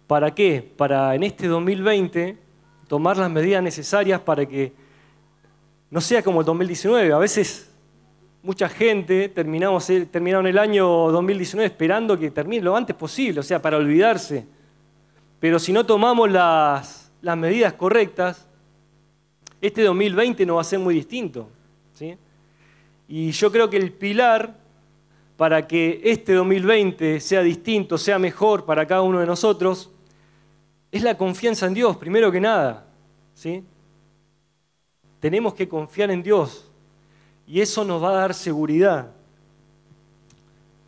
¿Para 0.09 0.35
qué? 0.35 0.68
Para 0.77 1.14
en 1.14 1.22
este 1.22 1.46
2020 1.46 2.37
tomar 2.88 3.16
las 3.16 3.31
medidas 3.31 3.62
necesarias 3.62 4.20
para 4.20 4.44
que 4.44 4.72
no 5.90 6.00
sea 6.00 6.22
como 6.22 6.40
el 6.40 6.46
2019. 6.46 7.12
A 7.12 7.18
veces 7.18 7.70
mucha 8.44 8.68
gente 8.68 9.30
terminamos, 9.30 9.87
terminaron 10.11 10.46
el 10.46 10.59
año 10.59 10.87
2019 11.11 11.66
esperando 11.66 12.18
que 12.18 12.30
termine 12.30 12.62
lo 12.62 12.76
antes 12.76 12.94
posible, 12.94 13.40
o 13.40 13.42
sea, 13.42 13.61
para 13.61 13.78
olvidarse. 13.78 14.46
pero 15.40 15.59
si 15.59 15.72
no 15.72 15.85
tomamos 15.85 16.30
las, 16.30 17.11
las 17.22 17.37
medidas 17.37 17.72
correctas, 17.72 18.46
este 19.61 19.83
2020 19.83 20.44
no 20.44 20.57
va 20.57 20.61
a 20.61 20.64
ser 20.64 20.78
muy 20.78 20.94
distinto. 20.94 21.48
¿sí? 21.94 22.16
Y 23.09 23.30
yo 23.30 23.50
creo 23.50 23.70
que 23.70 23.78
el 23.78 23.92
pilar 23.92 24.54
para 25.38 25.66
que 25.66 26.00
este 26.04 26.35
2020 26.35 27.20
sea 27.20 27.42
distinto, 27.42 27.96
sea 27.96 28.18
mejor 28.18 28.66
para 28.66 28.87
cada 28.87 29.02
uno 29.02 29.20
de 29.20 29.26
nosotros, 29.26 29.90
es 30.92 31.02
la 31.02 31.16
confianza 31.16 31.66
en 31.66 31.74
Dios, 31.74 31.96
primero 31.96 32.30
que 32.30 32.40
nada. 32.40 32.87
¿sí? 33.35 33.64
Tenemos 35.18 35.54
que 35.54 35.66
confiar 35.66 36.11
en 36.11 36.22
Dios 36.22 36.63
y 37.46 37.61
eso 37.61 37.85
nos 37.85 38.02
va 38.02 38.11
a 38.11 38.16
dar 38.20 38.35
seguridad. 38.35 39.09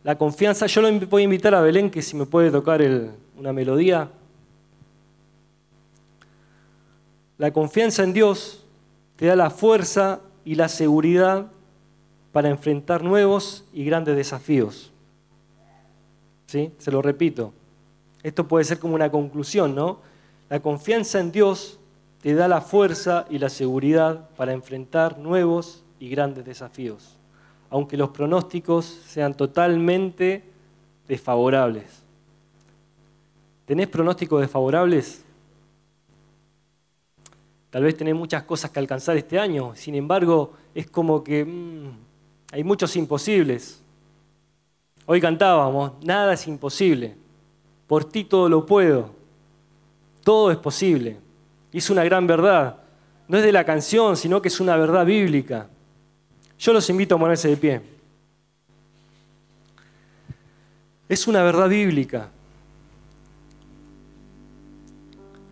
La 0.03 0.17
confianza, 0.17 0.67
yo 0.67 0.81
lo 0.81 0.99
voy 1.07 1.23
a 1.23 1.25
invitar 1.25 1.53
a 1.53 1.61
Belén 1.61 1.89
que 1.89 2.01
si 2.01 2.15
me 2.15 2.25
puede 2.25 2.49
tocar 2.49 2.81
una 3.37 3.53
melodía. 3.53 4.09
La 7.37 7.51
confianza 7.51 8.03
en 8.03 8.13
Dios 8.13 8.63
te 9.17 9.25
da 9.25 9.35
la 9.35 9.49
fuerza 9.49 10.21
y 10.45 10.55
la 10.55 10.69
seguridad 10.69 11.47
para 12.31 12.49
enfrentar 12.49 13.03
nuevos 13.03 13.65
y 13.73 13.83
grandes 13.83 14.15
desafíos. 14.15 14.91
¿Sí? 16.45 16.71
Se 16.77 16.91
lo 16.91 17.01
repito. 17.01 17.51
Esto 18.23 18.47
puede 18.47 18.63
ser 18.63 18.79
como 18.79 18.95
una 18.95 19.11
conclusión, 19.11 19.75
¿no? 19.75 19.99
La 20.49 20.61
confianza 20.61 21.19
en 21.19 21.31
Dios 21.31 21.79
te 22.21 22.33
da 22.33 22.47
la 22.47 22.61
fuerza 22.61 23.25
y 23.29 23.39
la 23.39 23.49
seguridad 23.49 24.29
para 24.37 24.53
enfrentar 24.53 25.19
nuevos 25.19 25.83
y 25.99 26.09
grandes 26.09 26.45
desafíos, 26.45 27.17
aunque 27.69 27.97
los 27.97 28.09
pronósticos 28.09 28.85
sean 28.85 29.33
totalmente 29.33 30.43
desfavorables. 31.07 32.03
¿Tenés 33.65 33.87
pronósticos 33.87 34.41
desfavorables? 34.41 35.23
Tal 37.69 37.83
vez 37.83 37.97
tenés 37.97 38.15
muchas 38.15 38.43
cosas 38.43 38.71
que 38.71 38.79
alcanzar 38.79 39.17
este 39.17 39.37
año, 39.37 39.73
sin 39.75 39.95
embargo, 39.95 40.53
es 40.73 40.89
como 40.89 41.23
que 41.23 41.43
mm, 41.43 41.89
hay 42.53 42.63
muchos 42.63 42.95
imposibles. 42.95 43.81
Hoy 45.05 45.19
cantábamos, 45.19 45.93
nada 46.03 46.33
es 46.33 46.47
imposible, 46.47 47.15
por 47.87 48.05
ti 48.05 48.23
todo 48.23 48.47
lo 48.49 48.65
puedo, 48.65 49.11
todo 50.23 50.51
es 50.51 50.57
posible. 50.57 51.17
Y 51.71 51.79
es 51.79 51.89
una 51.89 52.03
gran 52.03 52.25
verdad, 52.25 52.77
no 53.27 53.37
es 53.37 53.43
de 53.43 53.51
la 53.51 53.65
canción, 53.65 54.15
sino 54.15 54.41
que 54.41 54.47
es 54.47 54.59
una 54.59 54.77
verdad 54.77 55.05
bíblica. 55.05 55.69
Yo 56.59 56.73
los 56.73 56.89
invito 56.89 57.15
a 57.15 57.19
ponerse 57.19 57.47
de 57.49 57.57
pie. 57.57 57.81
Es 61.07 61.27
una 61.27 61.43
verdad 61.43 61.69
bíblica. 61.69 62.29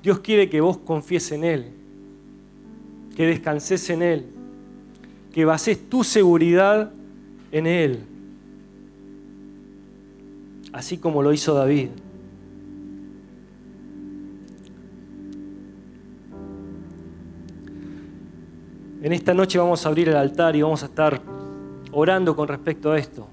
Dios 0.04 0.20
quiere 0.20 0.50
que 0.50 0.62
vos 0.62 0.78
confíes 0.78 1.32
en 1.32 1.44
Él, 1.44 1.72
que 3.15 3.26
descanses 3.26 3.89
en 3.89 4.02
Él, 4.04 4.26
que 5.34 5.46
bases 5.46 5.89
tu 5.89 6.04
seguridad 6.04 6.91
en 7.52 7.65
Él, 7.65 8.04
así 10.74 10.98
como 10.98 11.24
lo 11.24 11.34
hizo 11.34 11.54
David. 11.54 11.89
En 19.06 19.13
esta 19.13 19.36
noche 19.36 19.60
vamos 19.60 19.86
a 19.86 19.89
abrir 19.89 20.10
el 20.10 20.15
altar 20.15 20.56
y 20.56 20.63
vamos 20.63 20.82
a 20.82 20.88
estar 20.88 21.22
orando 21.91 22.36
con 22.36 22.48
respecto 22.48 22.91
a 22.91 22.98
esto, 22.98 23.28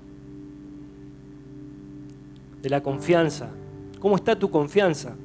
de 2.61 2.69
la 2.69 2.83
confianza. 2.83 3.49
¿Cómo 3.99 4.17
está 4.17 4.39
tu 4.39 4.51
confianza? 4.51 5.17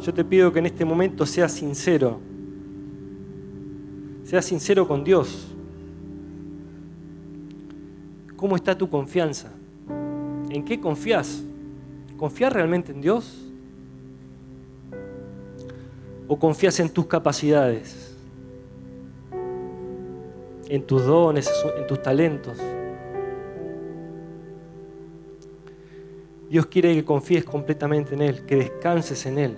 Yo 0.00 0.14
te 0.14 0.24
pido 0.24 0.50
que 0.50 0.60
en 0.60 0.64
este 0.64 0.86
momento 0.86 1.26
seas 1.26 1.52
sincero. 1.52 2.20
Seas 4.24 4.46
sincero 4.46 4.88
con 4.88 5.04
Dios. 5.04 5.54
¿Cómo 8.34 8.56
está 8.56 8.78
tu 8.78 8.88
confianza? 8.88 9.50
¿En 10.48 10.64
qué 10.64 10.80
confías? 10.80 11.42
¿Confías 12.16 12.50
realmente 12.50 12.92
en 12.92 13.02
Dios? 13.02 13.43
¿O 16.26 16.38
confías 16.38 16.80
en 16.80 16.88
tus 16.88 17.06
capacidades? 17.06 18.14
¿En 20.68 20.82
tus 20.82 21.04
dones, 21.04 21.50
en 21.76 21.86
tus 21.86 22.02
talentos? 22.02 22.58
Dios 26.48 26.66
quiere 26.66 26.94
que 26.94 27.04
confíes 27.04 27.44
completamente 27.44 28.14
en 28.14 28.22
Él, 28.22 28.46
que 28.46 28.56
descanses 28.56 29.26
en 29.26 29.38
Él. 29.38 29.56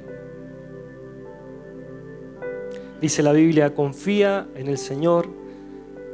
Dice 3.01 3.23
la 3.23 3.33
Biblia, 3.33 3.75
confía 3.75 4.49
en 4.55 4.69
el 4.69 4.79
Señor 4.79 5.29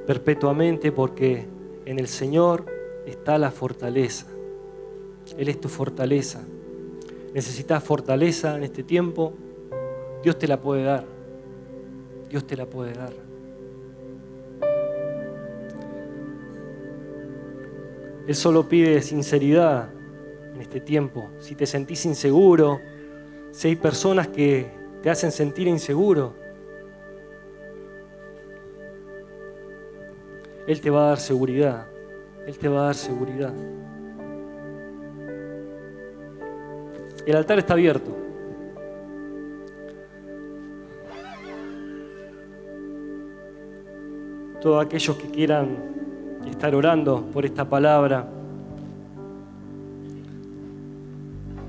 perpetuamente 0.06 0.90
porque 0.90 1.46
en 1.86 1.98
el 1.98 2.08
Señor 2.08 2.66
está 3.06 3.38
la 3.38 3.50
fortaleza. 3.50 4.26
Él 5.38 5.48
es 5.48 5.60
tu 5.60 5.68
fortaleza. 5.68 6.42
Necesitas 7.32 7.82
fortaleza 7.84 8.56
en 8.56 8.64
este 8.64 8.82
tiempo. 8.82 9.34
Dios 10.22 10.38
te 10.38 10.46
la 10.46 10.60
puede 10.60 10.84
dar. 10.84 11.04
Dios 12.28 12.46
te 12.46 12.56
la 12.56 12.66
puede 12.66 12.94
dar. 12.94 13.12
Él 18.26 18.34
solo 18.34 18.68
pide 18.68 19.02
sinceridad 19.02 19.90
en 20.54 20.60
este 20.60 20.80
tiempo. 20.80 21.28
Si 21.40 21.54
te 21.54 21.66
sentís 21.66 22.06
inseguro, 22.06 22.80
si 23.50 23.68
hay 23.68 23.76
personas 23.76 24.28
que 24.28 24.70
te 25.02 25.10
hacen 25.10 25.32
sentir 25.32 25.66
inseguro, 25.66 26.34
Él 30.66 30.80
te 30.80 30.90
va 30.90 31.06
a 31.06 31.08
dar 31.08 31.18
seguridad. 31.18 31.86
Él 32.46 32.56
te 32.56 32.68
va 32.68 32.82
a 32.82 32.84
dar 32.84 32.94
seguridad. 32.94 33.52
El 37.26 37.36
altar 37.36 37.58
está 37.58 37.74
abierto. 37.74 38.21
Todos 44.62 44.84
aquellos 44.84 45.16
que 45.16 45.28
quieran 45.28 45.76
estar 46.48 46.74
orando 46.74 47.26
por 47.32 47.44
esta 47.44 47.68
palabra, 47.68 48.28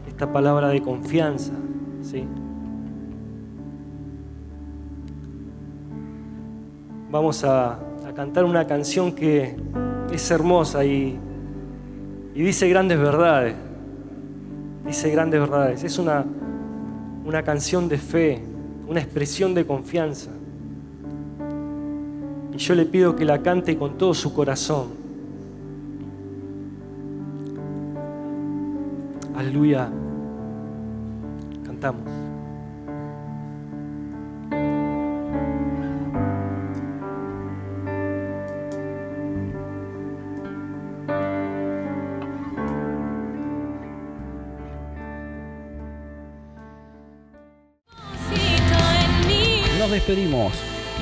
esta 0.07 0.31
palabra 0.31 0.69
de 0.69 0.81
confianza, 0.81 1.53
¿sí? 2.03 2.25
Vamos 7.09 7.43
a 7.43 7.79
cantar 8.13 8.45
una 8.45 8.65
canción 8.65 9.13
que 9.13 9.55
es 10.11 10.31
hermosa 10.31 10.85
y, 10.85 11.17
dice 12.35 12.69
grandes 12.69 12.99
verdades. 12.99 13.55
Dice 14.85 15.09
grandes 15.09 15.39
verdades. 15.39 15.83
Es 15.83 15.97
una, 15.97 16.25
una 17.25 17.43
canción 17.43 17.87
de 17.87 17.97
fe, 17.97 18.43
una 18.87 18.99
expresión 18.99 19.53
de 19.53 19.65
confianza. 19.65 20.29
Y 22.53 22.57
yo 22.57 22.75
le 22.75 22.85
pido 22.85 23.15
que 23.15 23.25
la 23.25 23.41
cante 23.41 23.77
con 23.77 23.97
todo 23.97 24.13
su 24.13 24.33
corazón. 24.33 24.89
Aleluya. 29.35 29.89
Cantamos. 31.65 32.22